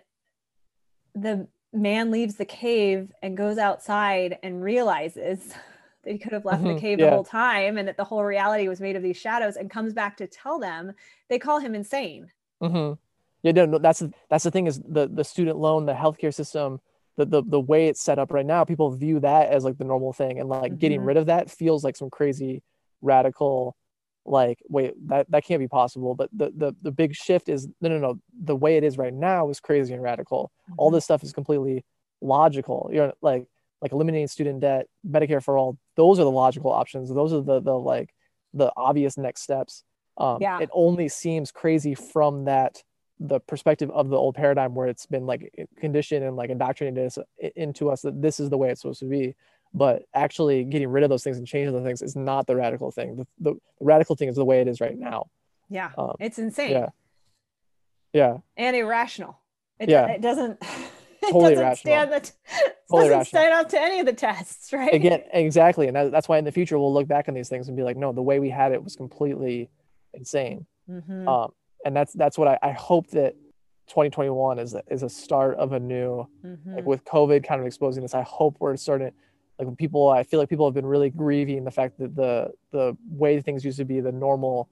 [1.14, 5.54] the man leaves the cave and goes outside and realizes
[6.06, 7.06] he could have left mm-hmm, the cave yeah.
[7.06, 9.94] the whole time and that the whole reality was made of these shadows and comes
[9.94, 10.94] back to tell them
[11.28, 12.32] they call him insane
[12.62, 12.94] mm-hmm.
[13.44, 16.80] yeah no, no that's that's the thing is the the student loan the healthcare system
[17.18, 19.84] the, the the way it's set up right now people view that as like the
[19.84, 20.80] normal thing and like mm-hmm.
[20.80, 22.64] getting rid of that feels like some crazy
[23.02, 23.76] radical
[24.26, 27.90] like wait that that can't be possible but the the, the big shift is no
[27.90, 30.96] no no the way it is right now is crazy and radical all mm-hmm.
[30.96, 31.84] this stuff is completely
[32.22, 33.48] logical you know like
[33.82, 37.10] like eliminating student debt, Medicare for all, those are the logical options.
[37.14, 38.14] Those are the the like
[38.54, 39.84] the obvious next steps.
[40.18, 40.60] Um, Yeah.
[40.60, 42.84] It only seems crazy from that
[43.20, 47.18] the perspective of the old paradigm where it's been like conditioned and like indoctrinated us,
[47.56, 49.36] into us that this is the way it's supposed to be.
[49.74, 52.92] But actually getting rid of those things and changing those things is not the radical
[52.92, 53.18] thing.
[53.18, 55.28] The, the, the radical thing is the way it is right now.
[55.70, 55.92] Yeah.
[55.98, 56.90] Um, It's insane yeah.
[58.14, 58.38] Yeah.
[58.58, 59.38] and irrational.
[59.80, 60.08] It, Yeah.
[60.08, 60.60] it doesn't
[61.30, 61.94] it Totally doesn't irrational.
[61.94, 62.32] stand the t-
[62.92, 64.94] Totally doesn't stand up to any of the tests, right?
[64.94, 67.68] again exactly and that, that's why in the future we'll look back on these things
[67.68, 69.70] and be like no the way we had it was completely
[70.14, 71.28] insane Mhm.
[71.28, 71.52] um
[71.86, 73.36] and that's that's what i, I hope that
[73.88, 76.76] 2021 is a, is a start of a new Mhm.
[76.76, 79.12] like with covid kind of exposing this i hope we're starting
[79.60, 82.52] like when people i feel like people have been really grieving the fact that the
[82.72, 84.70] the way things used to be the normal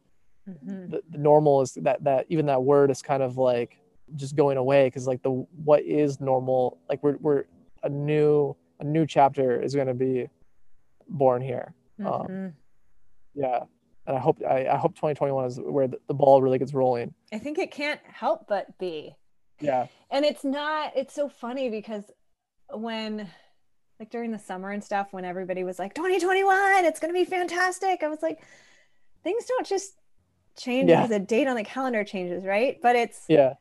[0.50, 0.92] Mhm.
[0.92, 3.80] the, the normal is that that even that word is kind of like
[4.16, 5.32] just going away because like the
[5.66, 7.44] what is normal like we're, we're
[7.84, 10.28] a new a new chapter is going to be
[11.10, 11.74] born here
[12.06, 12.54] um, Mhm.
[13.36, 13.64] yeah
[14.06, 17.14] and i hope i, I hope 2021 is where the, the ball really gets rolling
[17.34, 19.16] I think it can't help but be.
[19.60, 22.04] yeah and it's not it's so funny because
[22.74, 23.28] when
[24.00, 27.26] like during the summer and stuff when everybody was like 2021 it's going to be
[27.26, 28.40] fantastic i was like
[29.24, 29.94] things don't just
[30.58, 31.02] change Yeah.
[31.02, 33.54] because a date on the calendar changes right but it's yeah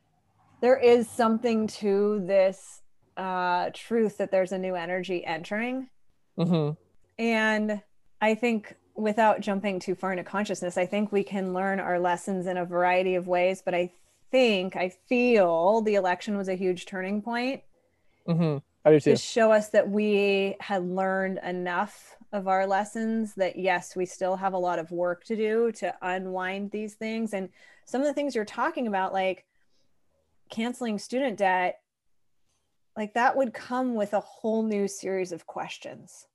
[0.61, 2.81] there is something to this
[3.17, 5.89] uh truth that there's a new energy entering
[6.37, 6.71] hmm
[7.17, 7.81] and
[8.21, 12.47] I think without jumping too far into consciousness, I think we can learn our lessons
[12.47, 13.61] in a variety of ways.
[13.63, 13.91] But I
[14.31, 17.61] think, I feel the election was a huge turning point
[18.25, 23.35] hmm i do too to show us that we had learned enough of our lessons
[23.35, 27.33] that yes, we still have a lot of work to do to unwind these things.
[27.33, 27.49] And
[27.85, 29.45] some of the things you're talking about, like
[30.49, 31.79] canceling student debt,
[32.95, 36.27] like that would come with a whole new series of questions.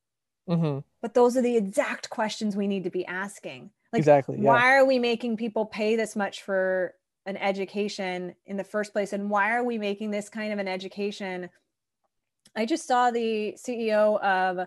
[0.49, 3.71] Hmm but those are the exact questions we need to be asking.
[3.93, 4.45] Like exactly yeah.
[4.45, 6.95] why are we making people pay this much for
[7.27, 9.13] an education in the first place?
[9.13, 11.51] And why are we making this kind of an education?
[12.57, 14.67] I just saw the ceo of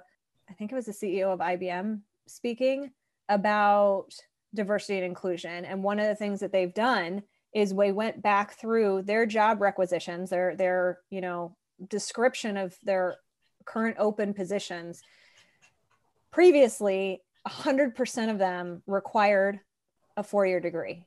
[0.50, 2.92] i think it was the ceo of ibm speaking
[3.30, 4.14] about
[4.54, 5.66] diversity and inclusion.
[5.66, 7.24] And one of the things that they've done
[7.56, 11.56] is we went back through their job requisitions their their you know
[11.90, 13.16] description of their
[13.66, 15.02] current open positions.
[16.32, 19.60] Previously 100% of them required
[20.18, 21.06] a four-year degree.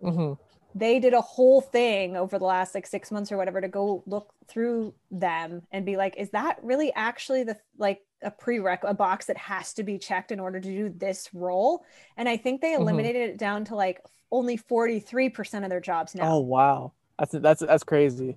[0.00, 0.32] Hmm
[0.74, 4.02] they did a whole thing over the last like six months or whatever to go
[4.06, 8.94] look through them and be like is that really actually the like a prereq a
[8.94, 11.84] box that has to be checked in order to do this role?
[12.16, 12.80] And i think they Mhm.
[12.80, 14.00] eliminated it down to like
[14.32, 18.36] only 43% of their jobs now oh wow that's that's that's crazy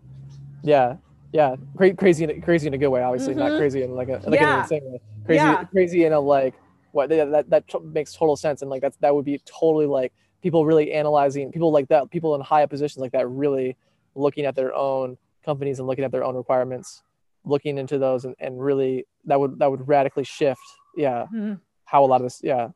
[0.62, 0.98] yeah
[1.32, 3.38] yeah Cra- crazy in, a- crazy in a good way obviously Mhm.
[3.38, 4.56] not crazy in like a like Yeah.
[4.58, 5.64] an insane way crazy Yeah.
[5.64, 6.54] crazy in a like
[6.92, 9.86] what that that, that t- makes total sense and like that's that would be totally
[9.86, 13.76] like people really analyzing people like that people in high positions like that really
[14.16, 17.02] looking at their own companies and looking at their own requirements
[17.46, 20.60] looking into those and, and really that would that would radically shift
[20.96, 21.60] yeah Mhm.
[21.86, 22.70] how a lot of this yeah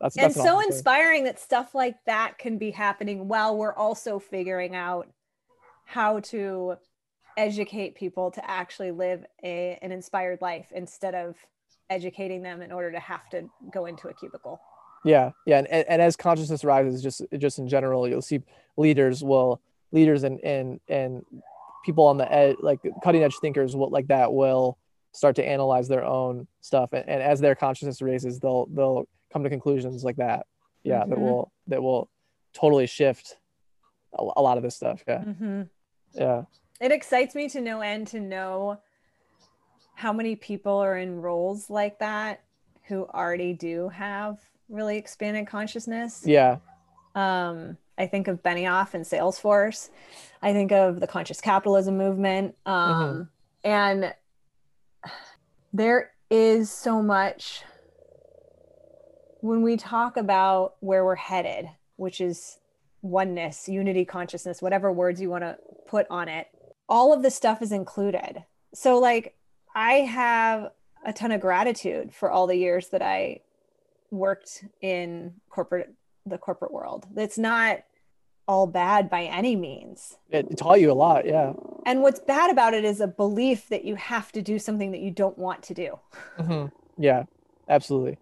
[0.00, 4.18] that's and that's so inspiring that stuff like that can be happening while we're also
[4.18, 5.08] figuring out
[5.84, 6.76] how to
[7.36, 11.36] educate people to actually live a, an inspired life instead of
[11.88, 14.60] educating them in order to have to go into a cubicle.
[15.04, 18.40] Yeah yeah and, and, and as consciousness rises just just in general you'll see
[18.76, 19.60] leaders will
[19.92, 21.24] leaders and and and
[21.84, 24.76] people on the edge like cutting edge thinkers will like that will
[25.12, 29.42] start to analyze their own stuff and, and as their consciousness raises they'll they'll come
[29.44, 30.46] to conclusions like that
[30.84, 31.20] yeah that Mhm.
[31.22, 32.08] will that will
[32.52, 33.36] totally shift
[34.18, 35.62] a, a lot of this stuff yeah Mm-hmm.
[36.12, 36.42] yeah
[36.80, 38.80] it excites me to no end to know
[39.94, 42.42] how many people are in roles like that
[42.84, 46.58] who already do have really expanded consciousness yeah
[47.14, 49.90] Um, I think of Benioff and Salesforce.
[50.40, 52.56] I think of the conscious capitalism movement.
[52.64, 53.28] Um,
[53.62, 54.14] And
[55.72, 57.62] there is so much
[59.40, 62.58] when we talk about where we're headed, which is
[63.02, 66.48] oneness, unity, consciousness, whatever words you want to put on it,
[66.88, 68.44] all of the stuff is included.
[68.74, 69.36] So, like,
[69.74, 70.70] I have
[71.04, 73.40] a ton of gratitude for all the years that I
[74.10, 75.94] worked in corporate
[76.26, 77.06] the corporate world.
[77.16, 77.80] It's not
[78.46, 80.16] all bad by any means.
[80.30, 81.52] it, taught you a lot yeah
[81.86, 85.00] And what's bad about it is a belief that you have to do something that
[85.00, 85.98] you don't want to do.
[86.36, 86.66] hmm
[86.98, 87.24] yeah
[87.68, 88.18] absolutely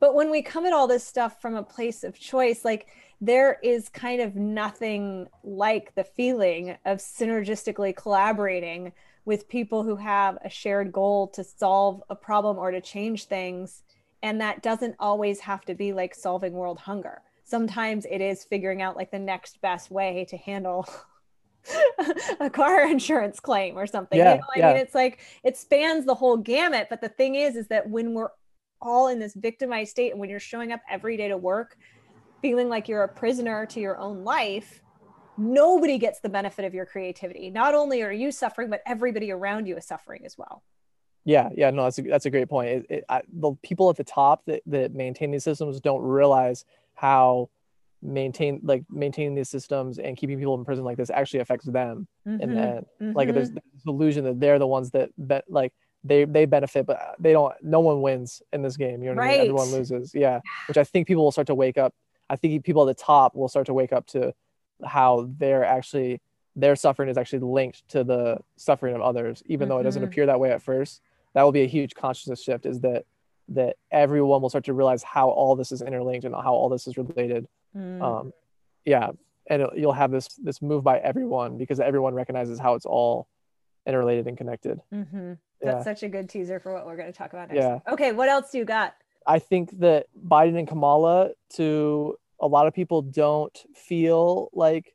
[0.00, 2.88] But when we come at all this stuff from a place of choice, like
[3.20, 8.92] there is kind of nothing like the feeling of synergistically collaborating
[9.24, 13.82] with people who have a shared goal to solve a problem or to change things.
[14.22, 17.22] And that doesn't always have to be like solving world hunger.
[17.44, 20.88] Sometimes it is figuring out like the next best way to handle
[22.40, 24.18] a car insurance claim or something.
[24.18, 24.68] Yeah, you know, I yeah.
[24.68, 26.88] mean, it's like it spans the whole gamut.
[26.90, 28.30] But the thing is, is that when we're
[28.80, 31.76] all in this victimized state and when you're showing up every day to work
[32.40, 34.82] feeling like you're a prisoner to your own life,
[35.36, 37.50] nobody gets the benefit of your creativity.
[37.50, 40.62] Not only are you suffering, but everybody around you is suffering as well.
[41.24, 42.68] Yeah, yeah, no, that's a, that's a great point.
[42.68, 46.64] It, it, I, the people at the top that, that maintain these systems don't realize
[46.94, 47.50] how
[48.00, 52.06] maintain like maintaining these systems and keeping people in prison like this actually affects them
[52.26, 52.42] Mm-hmm.
[52.42, 52.60] in the
[53.00, 53.16] end.
[53.16, 55.72] Like there's this illusion that they're the ones that bet like
[56.08, 57.54] they they benefit, but they don't.
[57.62, 59.02] No one wins in this game.
[59.02, 59.40] You know what I mean?
[59.42, 60.14] Everyone loses.
[60.14, 61.94] Yeah, which I think people will start to wake up.
[62.30, 64.34] I think people at the top will start to wake up to
[64.84, 66.20] how they're actually
[66.56, 70.06] their suffering is actually linked to the suffering of others, even though it doesn't Mhm.
[70.06, 71.00] appear that way at first.
[71.34, 72.66] That will be a huge consciousness shift.
[72.66, 73.04] Is that
[73.50, 76.86] that everyone will start to realize how all this is interlinked and how all this
[76.86, 77.46] is related.
[77.76, 78.02] Mm.
[78.02, 78.32] Um,
[78.84, 79.10] yeah,
[79.46, 83.26] and it- you'll have this this move by everyone because everyone recognizes how it's all
[83.86, 84.80] interrelated and connected.
[85.60, 85.72] Hmm Yeah.
[85.74, 87.56] That's such a good teaser for what we're going to talk about next.
[87.56, 87.78] Yeah.
[87.92, 88.94] Okay, what else do you got?
[89.26, 94.94] I think that Biden and Kamala, to a lot of people, don't feel like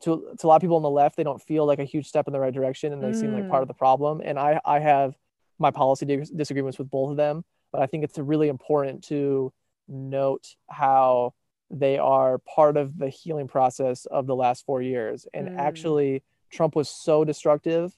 [0.00, 2.06] to to a lot of people on the left, they don't feel like a huge
[2.06, 4.20] step in the right direction, and they seem like part of the problem.
[4.24, 5.16] And I I have
[5.58, 9.52] my policy dis- disagreements with both of them, but I think it's really important to
[9.88, 11.34] note how
[11.70, 15.26] they are part of the healing process of the last four years.
[15.34, 15.58] And Mm.
[15.58, 17.96] actually, Trump was so destructive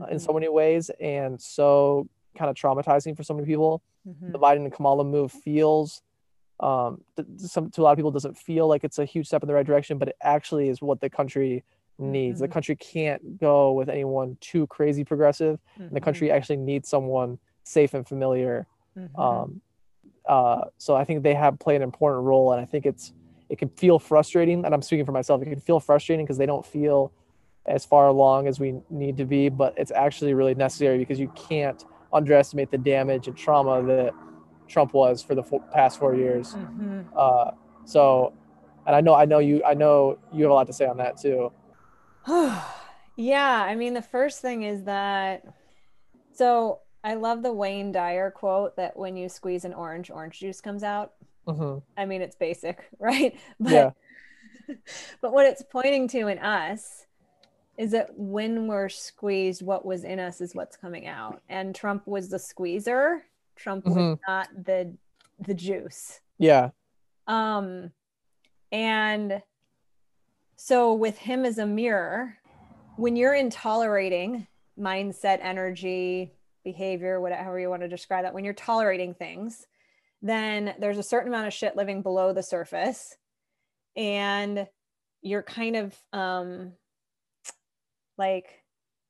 [0.00, 2.06] uh, in so many ways and so
[2.38, 4.32] kind of traumatizing for so many people mhm.
[4.32, 6.02] the Biden and Kamala move feels
[6.60, 9.42] um th- some to a lot of people doesn't feel like it's a huge step
[9.42, 11.64] in the right direction, but it actually is what the country
[11.98, 12.40] needs.
[12.40, 12.52] The Mhm.
[12.52, 15.58] country can't go with anyone too crazy progressive.
[15.76, 18.66] And the country actually needs someone safe and familiar.
[18.96, 19.18] mhm.
[19.20, 19.60] Um
[20.28, 23.12] uh so I think they have played an important role and I think it's
[23.48, 25.42] it can feel frustrating and I'm speaking for myself.
[25.42, 27.12] It can feel frustrating because they don't feel
[27.66, 31.28] as far along as we need to be, but it's actually really necessary because you
[31.28, 34.14] can't underestimate the damage and trauma that
[34.68, 36.54] Trump was for the fo- past four years.
[36.54, 37.06] Mhm.
[37.16, 37.52] Uh,
[37.84, 38.32] so,
[38.86, 40.96] and I know, I know you, I know you have a lot to say on
[40.98, 41.52] that too.
[43.16, 45.44] yeah, I mean, the first thing is that
[46.32, 50.60] so I love the Wayne Dyer quote that when you squeeze an orange, orange juice
[50.60, 51.12] comes out.
[51.46, 53.38] hmm I mean, it's basic, right?
[53.60, 53.90] But Yeah.
[55.20, 57.06] but what it's pointing to in us
[57.82, 61.42] is that when we're squeezed, what was in us is what's coming out.
[61.48, 63.24] And Trump was the squeezer.
[63.56, 64.18] Trump was Mhm.
[64.28, 64.96] not the
[65.40, 66.20] the juice.
[66.38, 66.70] Yeah.
[67.26, 67.90] Um,
[68.70, 69.42] and
[70.54, 72.38] so with him as a mirror,
[72.94, 74.46] when you're intolerating
[74.78, 79.66] mindset, energy, behavior, whatever you want to describe that, when you're tolerating things,
[80.20, 83.16] then there's a certain amount of shit living below the surface,
[83.96, 84.68] and
[85.22, 86.74] you're kind of um,
[88.22, 88.62] like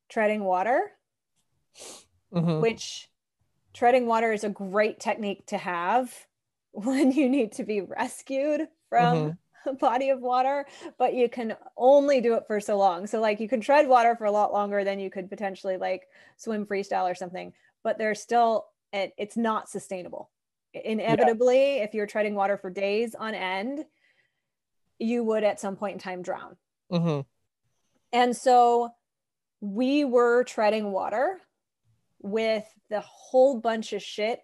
[0.09, 0.79] treading water
[2.33, 3.11] hmm which
[3.75, 6.27] treading water is a great technique to have
[6.73, 9.37] when you need to be rescued from
[9.67, 10.67] a body of water,
[10.99, 13.07] but you can only do it for so long.
[13.07, 16.03] So like you can tread water for a lot longer than you could potentially like
[16.37, 17.53] swim freestyle or something,
[17.85, 20.31] but there's still it, it's not sustainable.
[20.75, 23.85] Inevitably, if you're treading water for days on end,
[24.99, 26.57] you would at some point in time drown.
[26.91, 27.21] hmm
[28.13, 28.95] And so
[29.63, 31.41] we were treading water
[32.21, 34.41] with the whole bunch of shit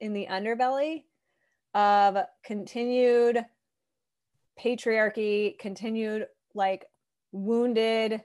[0.00, 1.04] in the underbelly
[1.74, 3.44] of continued
[4.58, 6.86] patriarchy, continued like
[7.30, 8.22] wounded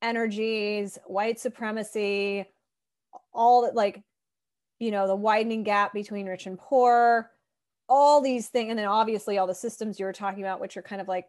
[0.00, 2.46] energies, white supremacy,
[3.32, 4.00] all that like,
[4.78, 7.32] you know, the widening gap between rich and poor,
[7.88, 8.70] all these things.
[8.70, 11.26] And then obviously all the systems you were talking about, which are kind of like,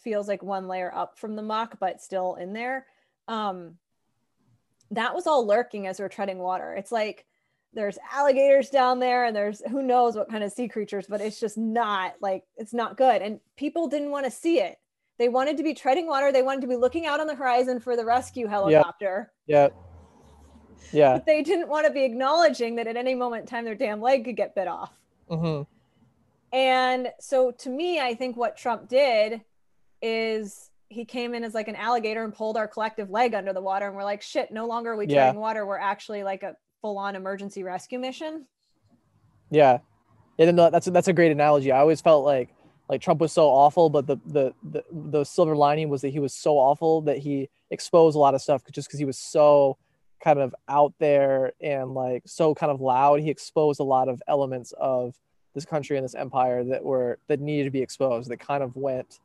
[0.00, 2.86] feels like one layer up from the muck, but still in there.
[3.28, 3.76] Um,
[4.90, 6.74] that was all lurking as we're treading water.
[6.74, 7.24] It's like
[7.72, 11.40] there's alligators down there and there's who knows what kind of sea creatures, but it's
[11.40, 13.22] just not like it's not good.
[13.22, 14.78] And people didn't want to see it.
[15.18, 16.32] They wanted to be treading water.
[16.32, 19.32] They wanted to be looking out on the horizon for the rescue helicopter.
[19.46, 19.68] Yeah.
[20.90, 21.14] Yeah.
[21.14, 24.00] But they didn't want to be acknowledging that at any moment in time their damn
[24.00, 24.92] leg could get bit off.
[25.30, 25.62] hmm
[26.52, 29.42] And so to me, I think what Trump did
[30.02, 33.60] is he came in as like an alligator and pulled our collective leg under the
[33.60, 33.86] water.
[33.86, 35.32] And we're like, shit, no longer are we Yeah.
[35.32, 35.66] water.
[35.66, 38.46] We're actually like a full on emergency rescue mission.
[39.50, 39.78] Yeah.
[40.38, 40.50] Yeah.
[40.50, 41.72] No, that's that's a great analogy.
[41.72, 42.54] I always felt like
[42.88, 46.18] like Trump was so awful, but the the the, the silver lining was that he
[46.18, 49.76] was so awful that he exposed a lot of stuff just because he was so
[50.22, 53.20] kind of out there and like so kind of loud.
[53.20, 55.14] He exposed a lot of elements of
[55.54, 58.30] this country and this empire that were that needed to be exposed.
[58.30, 59.20] That kind of went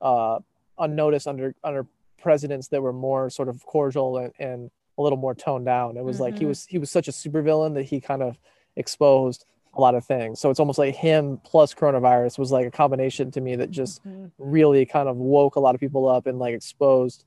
[0.00, 0.40] uh,
[0.82, 1.86] unnoticed under under
[2.20, 5.96] presidents that were more sort of cordial and, and a little more toned down.
[5.96, 6.22] It was mm-hmm.
[6.24, 6.48] like he mm-hmm.
[6.48, 8.38] was he was such a supervillain that he kind of
[8.76, 10.38] exposed a lot of things.
[10.38, 14.06] So it's almost like him plus coronavirus was like a combination to me that just
[14.06, 14.26] mm-hmm.
[14.38, 17.24] really kind of woke a lot of people up and like exposed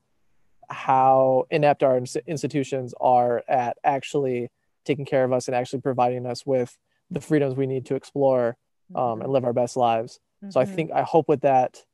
[0.68, 4.48] how inept our institutions are at actually
[4.84, 6.76] taking care of us and actually providing us with
[7.10, 8.56] the freedoms we need to explore
[8.94, 9.22] um, mm-hmm.
[9.22, 10.20] and live our best lives.
[10.42, 10.50] Mm-hmm.
[10.52, 10.74] So I mm-hmm.
[10.74, 11.84] think I hope with that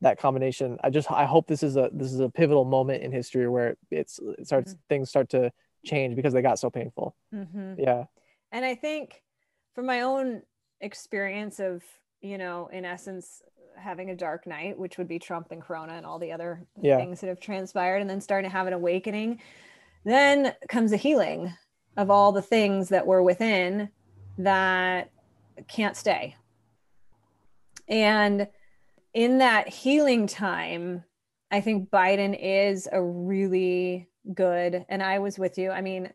[0.00, 3.12] that combination, I just I hope this is a this is a pivotal moment in
[3.12, 4.80] history where it's it starts mm-hmm.
[4.88, 5.50] things start to
[5.84, 7.16] change because they got so painful.
[7.34, 7.74] Mm-hmm.
[7.78, 8.04] Yeah.
[8.52, 9.22] And I think
[9.74, 10.42] from my own
[10.80, 11.82] experience of,
[12.20, 13.42] you know, in essence,
[13.78, 16.96] having a dark night, which would be Trump and Corona and all the other yeah.
[16.96, 19.40] things that have transpired, and then starting to have an awakening,
[20.04, 21.52] then comes a healing
[21.96, 23.88] of all the things that were within
[24.38, 25.10] that
[25.68, 26.36] can't stay.
[27.88, 28.48] And
[29.16, 31.02] in that healing time,
[31.50, 35.70] I think Biden is a really good, and I was with you.
[35.70, 36.12] I mean,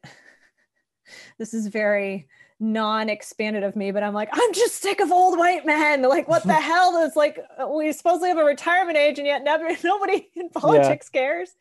[1.39, 2.27] this is very
[2.59, 6.03] non-expanded of me, but I'm like, I'm just sick of old white men.
[6.07, 7.03] Like, what the hell?
[7.03, 7.39] Is like
[7.73, 11.19] we supposedly have a retirement age, and yet never nobody in politics yeah.
[11.19, 11.55] cares.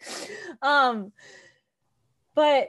[0.60, 1.10] Um,
[2.34, 2.68] but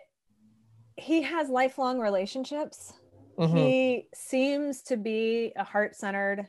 [0.95, 2.93] he has lifelong relationships.
[3.37, 3.57] Mm-hmm.
[3.57, 6.47] He seems to be a heart-centered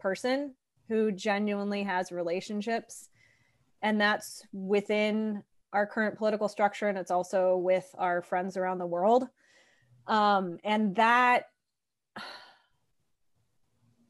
[0.00, 0.54] person
[0.92, 3.08] who genuinely has relationships,
[3.80, 8.86] and that's within our current political structure, and it's also with our friends around the
[8.86, 9.26] world.
[10.06, 11.44] Um, and that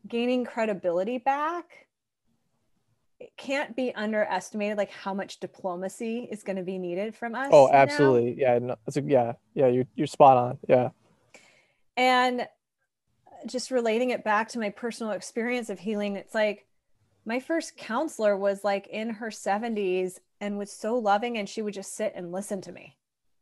[0.09, 1.87] gaining credibility back
[3.21, 7.49] it can't be underestimated like how much diplomacy is going to be needed from us
[7.53, 8.35] oh absolutely.
[8.35, 8.55] Now.
[8.55, 10.59] yeah no, a, yeah yeah you're, you're spot on.
[10.69, 10.89] Yeah.
[11.97, 12.49] And
[13.47, 16.67] just relating it back to my personal experience of healing it's like
[17.25, 21.75] my first counselor was like in her 70s and was so loving and she would
[21.75, 22.97] just sit and listen to me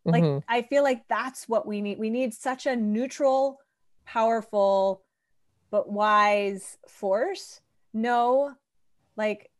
[0.05, 0.39] like mm-hmm.
[0.49, 1.99] I feel like that's what we need.
[1.99, 3.61] We need such a neutral,
[4.07, 5.03] powerful,
[5.70, 7.61] but wise force.
[7.93, 8.55] No,
[9.16, 9.51] like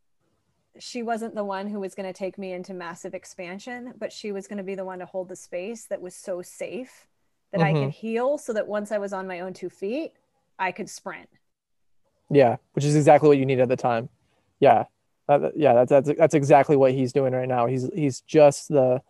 [0.79, 4.31] she wasn't the one who was going to take me into massive expansion, but she
[4.31, 7.07] was going to be the one to hold the space that was so safe
[7.51, 7.67] that mm-hmm.
[7.67, 7.89] I could mm-hmm.
[7.89, 10.13] heal so that once I was on my own two feet,
[10.57, 11.29] I could sprint.
[12.31, 14.09] Yeah, which is exactly what you need at the time.
[14.59, 14.85] Yeah.
[15.27, 17.65] Uh, yeah, that's, that's that's exactly what he's doing right now.
[17.65, 19.01] He's he's just the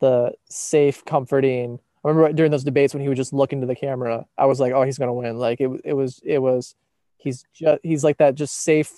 [0.00, 1.80] the safe, comforting.
[2.04, 4.60] I remember during those debates when he would just look into the camera, I was
[4.60, 5.38] like, oh, he's gonna win.
[5.38, 6.74] Like it, it was, it was.
[7.16, 8.92] He's just he's like that just safe,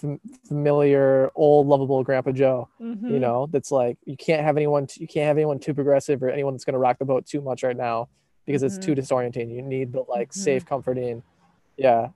[0.47, 2.69] familiar, old, lovable Grandpa Joe.
[2.81, 3.09] Mm-hmm.
[3.09, 6.29] You know, that's like you can't have anyone, you can't have anyone too progressive or
[6.29, 8.09] anyone that's gonna rock the boat too much right now
[8.45, 8.77] because mm-hmm.
[8.77, 9.51] it's too mm-hmm.
[9.51, 10.41] You need the like mm-hmm.
[10.41, 11.23] safe, comforting.
[11.79, 12.09] Yeah,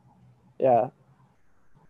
[0.60, 0.90] yeah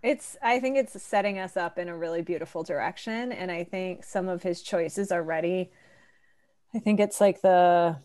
[0.05, 4.05] it's i think it's setting us up in a really beautiful direction and i think
[4.05, 5.71] some of his choices are ready
[6.75, 7.97] I think it's like the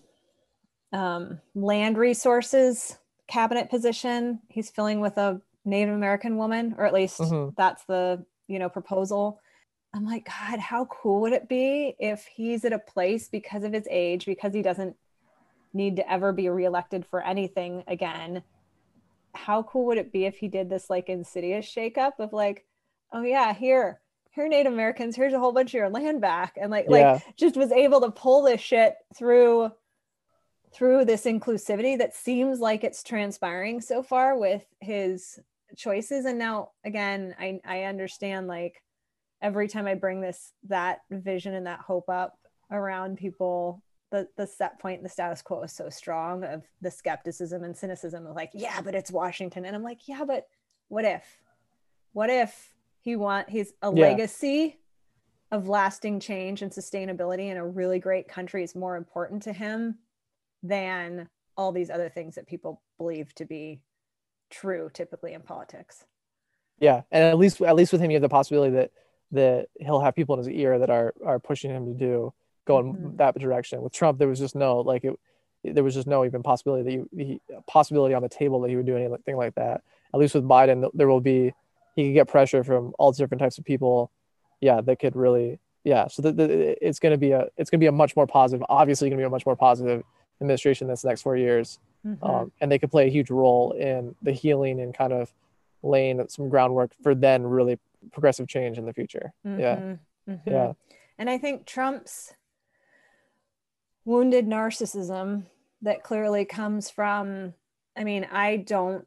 [0.93, 2.97] um, land resources
[3.27, 4.39] cabinet position.
[4.47, 7.49] He's filling with a Native American woman, or at least mm-hmm.
[7.57, 9.39] that's the you know proposal.
[9.93, 13.73] I'm like, God, how cool would it be if he's at a place because of
[13.73, 14.95] his age, because he doesn't
[15.73, 18.43] need to ever be reelected for anything again.
[19.33, 22.65] How cool would it be if he did this like insidious shakeup of like,
[23.11, 24.01] oh yeah, here,
[24.31, 26.57] here Native Americans, here's a whole bunch of your land back.
[26.59, 27.13] And like yeah.
[27.13, 29.71] like just was able to pull this shit through
[30.71, 35.39] through this inclusivity that seems like it's transpiring so far with his
[35.75, 36.25] choices.
[36.25, 38.81] And now again, I I understand like
[39.41, 42.37] every time I bring this that vision and that hope up
[42.71, 47.63] around people the the set point the status quo is so strong of the skepticism
[47.63, 49.65] and cynicism of like yeah but it's washington.
[49.65, 50.47] And i'm like yeah but
[50.89, 51.23] what if?
[52.13, 54.07] What if he want he's a yeah.
[54.07, 54.79] legacy
[55.51, 59.97] of lasting change and sustainability in a really great country is more important to him
[60.61, 63.81] than all these other things that people believe to be
[64.49, 66.05] true typically in politics?
[66.79, 67.01] Yeah.
[67.11, 68.91] And at least at least with him you have the possibility that
[69.31, 72.33] that he'll have people in his ear that are are pushing him to do
[72.69, 73.17] go in mm-hmm.
[73.17, 75.19] that direction with trump there was just no like it
[75.63, 78.75] there was just no even possibility that he, he possibility on the table that he
[78.75, 79.81] would do anything like that
[80.13, 81.53] at least with biden there will be
[81.95, 84.11] he could get pressure from all different types of people
[84.61, 87.79] yeah that could really yeah so the, the, it's going to be a it's going
[87.79, 90.03] to be a much more positive obviously going to be a much more positive
[90.39, 92.23] administration this next four years mm-hmm.
[92.23, 95.33] um, and they could play a huge role in the healing and kind of
[95.83, 97.79] laying some groundwork for then really
[98.11, 99.33] progressive change in the future.
[99.43, 99.75] Yeah.
[99.75, 100.41] Mhm, mhm.
[100.45, 100.73] Yeah.
[101.17, 102.33] And I think Trump's
[104.05, 105.45] wounded narcissism
[105.81, 107.53] that clearly comes from
[107.97, 109.05] I mean, I don't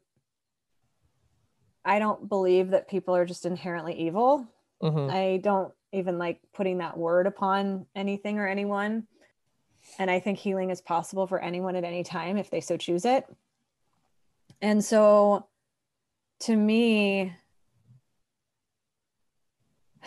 [1.85, 4.47] I don't believe that people are just inherently evil.
[4.81, 9.07] hmm I don't even like putting that word upon anything or anyone.
[9.99, 13.05] And I think healing is possible for anyone at any time if they so choose
[13.05, 13.25] it.
[14.61, 15.47] And so
[16.41, 17.33] to me,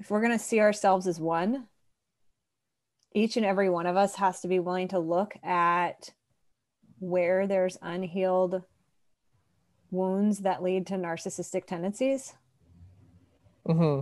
[0.00, 1.66] if we're going to see ourselves as one,
[3.14, 6.10] each and every one of us has to be willing to look at
[6.98, 8.62] where there's unhealed
[9.90, 12.34] wounds that lead to narcissistic tendencies.
[13.66, 14.00] hmm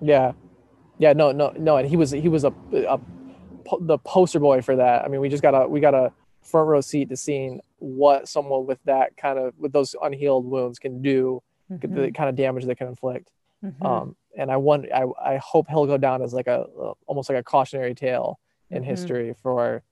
[0.00, 0.32] Yeah.
[0.98, 1.12] Yeah.
[1.12, 1.32] No.
[1.32, 1.52] No.
[1.58, 1.76] No.
[1.76, 2.98] And he was he was a, a
[3.80, 5.04] the poster boy for that.
[5.04, 8.28] I mean, we just got a we got a front row seat to seeing what
[8.28, 11.94] someone with that kind of with those unhealed wounds can do, Mm-hmm.
[11.94, 13.30] the kind of damage they can inflict.
[13.64, 13.84] Mhm.
[13.84, 16.64] Um, and I want I I hope he'll go down as like a
[17.06, 18.38] almost like a cautionary tale
[18.70, 18.86] in Mhm.
[18.86, 19.82] history for.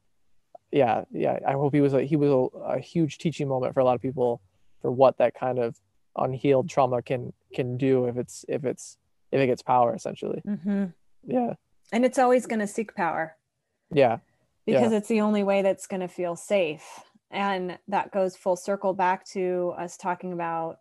[0.71, 1.05] Yeah.
[1.11, 1.39] Yeah.
[1.47, 3.95] I hope he was a he was a, a huge teaching moment for a lot
[3.95, 4.41] of people
[4.83, 5.81] for what that kind of
[6.17, 8.99] unhealed trauma can can do if it's if it's
[9.33, 10.43] if it gets power essentially.
[10.47, 10.93] Mhm.
[11.27, 11.55] Yeah.
[11.93, 13.37] And it's always going to seek power
[13.91, 14.19] Yeah.
[14.67, 16.85] because it's the only way that's going to feel safe.
[17.31, 20.81] And that goes full circle back to us talking about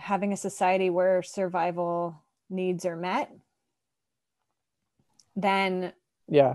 [0.00, 3.30] having a society where survival needs are met.
[5.36, 5.92] Then
[6.28, 6.54] Yeah.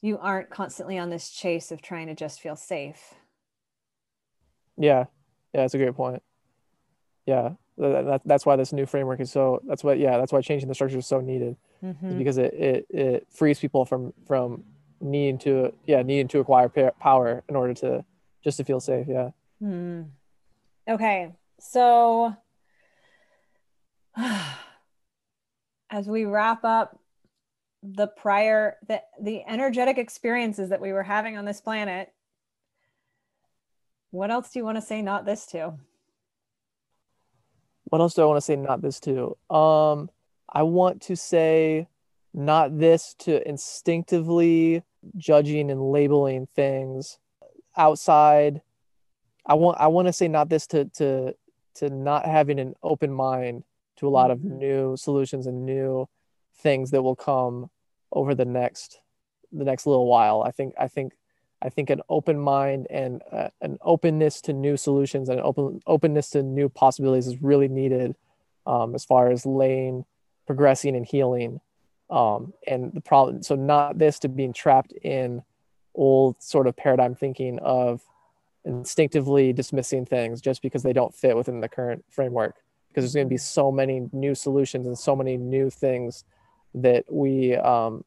[0.00, 3.14] you aren't constantly on this chase of trying to just feel safe.
[4.76, 5.04] Yeah.
[5.54, 5.60] Yeah.
[5.60, 6.22] That's a great point.
[7.26, 7.50] Yeah.
[7.78, 10.68] That, that, that's why this new framework is so, that's what, yeah, that's why changing
[10.68, 12.16] the structure is so needed Mhm.
[12.18, 14.64] because it, it, it frees people from, from
[15.00, 16.68] needing to, yeah, needing to acquire
[17.00, 18.04] power in order to,
[18.42, 19.06] just to feel safe.
[19.08, 19.30] Yeah.
[19.60, 20.02] Hmm.
[20.88, 22.34] Okay, so
[25.90, 26.98] as we wrap up
[27.82, 32.12] the prior the the energetic experiences that we were having on this planet,
[34.10, 35.74] what else do you want to say not this to?
[37.84, 38.56] What else do I want to say?
[38.56, 39.36] Not this to.
[39.54, 40.10] Um,
[40.48, 41.88] I want to say
[42.32, 44.82] not this to instinctively
[45.16, 47.18] judging and labeling things
[47.76, 48.62] outside.
[49.44, 51.34] I want I want to say not this to to
[51.74, 53.64] to not having an open mind
[54.02, 54.58] to a lot of Mhm.
[54.58, 56.08] new solutions and new
[56.54, 57.70] things that will come
[58.10, 59.00] over the next
[59.52, 60.42] the next little while.
[60.42, 61.12] I think I think
[61.60, 65.80] I think an open mind and uh, an openness to new solutions and an open
[65.86, 68.16] openness to new possibilities is really needed
[68.66, 70.04] um, as far as laying,
[70.46, 71.60] progressing, and healing.
[72.10, 75.42] Um, and the problem, so not this to being trapped in
[75.94, 78.02] old sort of paradigm thinking of
[78.64, 82.56] instinctively dismissing things just because they don't fit within the current framework.
[82.92, 86.24] Because there's going to be so many new solutions and so many new things
[86.74, 88.04] that we um,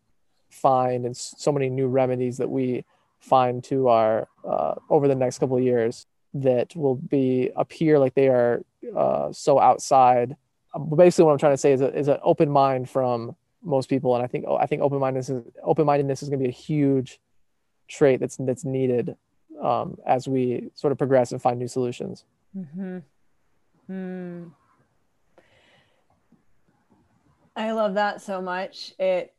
[0.50, 2.86] find and so many new remedies that we
[3.20, 8.14] find to our uh, over the next couple of years that will be appear like
[8.14, 8.64] they are
[8.96, 10.36] uh, so outside.
[10.74, 13.90] Um, basically, what I'm trying to say is, a, is an open mind from most
[13.90, 16.44] people, and I think oh, I think open mindedness is open mindedness is going to
[16.44, 17.20] be a huge
[17.88, 19.16] trait that's that's needed
[19.62, 22.26] um, as we sort of progress and find new solutions.
[22.56, 22.98] Mm-hmm.
[23.88, 24.44] Hmm.
[27.56, 28.94] I love that so much.
[29.00, 29.34] It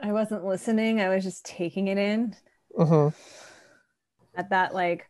[0.00, 2.36] I wasn't listening, I was just taking it in
[2.78, 3.08] Mm-hmm.
[4.36, 5.08] at that like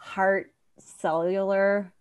[0.00, 1.92] heart cellular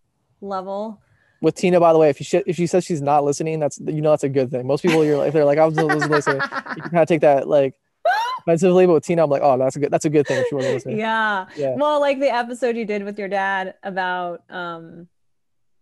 [0.42, 1.02] level.
[1.40, 4.02] With Tina, by the way, if she if she says she's not listening, that's you
[4.02, 4.66] know that's a good thing.
[4.66, 7.48] Most people, you're like, they're like, I was listening, you can kind of take that
[7.48, 7.76] like
[8.40, 8.88] offensively.
[8.88, 10.56] But with Tina, I'm like, oh, that's a good that's a good thing if she
[10.56, 10.98] wasn't listening.
[10.98, 11.46] yeah.
[11.56, 11.76] Yeah.
[11.76, 15.08] Well, like the episode you did with your dad about um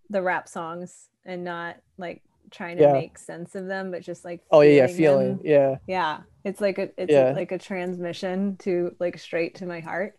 [0.10, 2.22] the rap songs and not like
[2.56, 2.94] trying to Yeah.
[2.94, 5.42] make sense of them, but just like Oh yeah, yeah, feeling them.
[5.44, 6.22] yeah, Yeah.
[6.44, 7.32] It's like a it's Yeah.
[7.32, 10.18] like a transmission to like straight to my heart.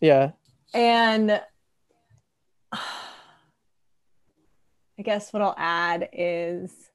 [0.00, 0.32] yeah,
[0.74, 1.42] And
[2.72, 2.78] I
[5.02, 6.90] guess what I'll add is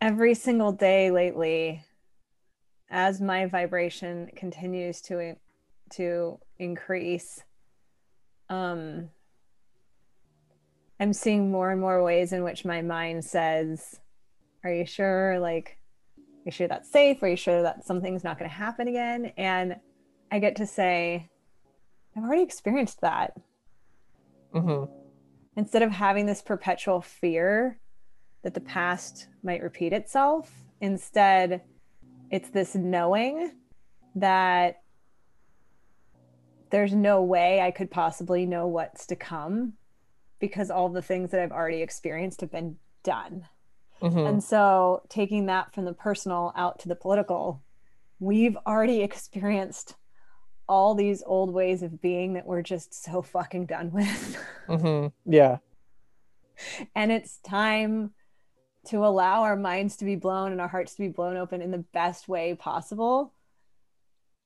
[0.00, 1.82] every single day lately,
[2.90, 5.36] as my vibration continues to
[5.92, 7.42] to increase,
[8.48, 9.10] um,
[11.00, 14.00] I'm seeing more and more ways in which my mind says,
[14.64, 15.38] "Are you sure?
[15.38, 15.78] Like,
[16.18, 17.22] are you sure that's safe?
[17.22, 19.76] Are you sure that something's not going to happen again?" And
[20.30, 21.28] I get to say,
[22.16, 23.34] I've already experienced that.
[24.52, 24.84] hmm
[25.56, 27.80] Instead of having this perpetual fear
[28.42, 31.62] that the past might repeat itself, instead,
[32.30, 33.52] it's this knowing
[34.14, 34.82] that
[36.70, 39.72] there's no way I could possibly know what's to come
[40.38, 43.46] because all the things that I've already experienced have been done.
[44.02, 44.28] Mhm.
[44.28, 47.62] And so taking that from the personal out to the political,
[48.20, 49.96] we've already experienced
[50.68, 54.36] all these old ways of being that we're just so fucking done with.
[54.68, 55.12] Mhm.
[55.24, 55.58] Yeah.
[56.96, 58.12] and it's time
[58.84, 61.70] to allow our minds to be blown and our hearts to be blown open in
[61.70, 63.32] the best way possible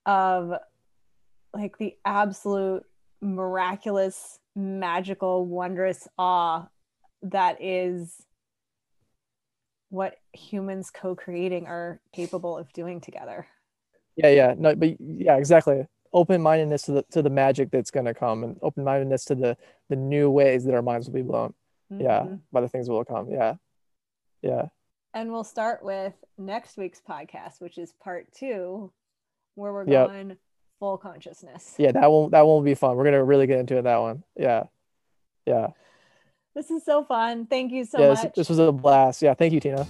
[0.04, 0.52] of
[1.54, 2.84] like the absolute
[3.22, 6.66] miraculous magical wondrous awe
[7.22, 8.26] that is
[9.88, 13.46] what humans co-creating are capable of doing together
[14.16, 14.54] Yeah, yeah.
[14.58, 15.86] No, but yeah, exactly.
[16.12, 19.56] Open-mindedness to the to the magic that's gonna come and open-mindedness to the
[19.88, 21.54] the new ways that our minds will be blown.
[21.90, 22.40] Yeah, Mhm.
[22.52, 23.30] by the things that will come.
[23.30, 23.54] Yeah.
[24.42, 24.68] Yeah.
[25.14, 28.90] and we'll start with next week's podcast which is part two
[29.54, 30.06] where we're Yep.
[30.08, 30.36] going
[30.82, 32.96] full consciousness Yeah, that won't that won't be fun.
[32.96, 34.24] We're gonna really get into it, that one.
[34.36, 34.64] Yeah.
[35.46, 35.68] Yeah.
[36.56, 37.46] This is so fun.
[37.46, 38.22] Thank you so yeah, much.
[38.22, 39.22] this, this was a blast.
[39.22, 39.86] Yeah, thank you, Tina.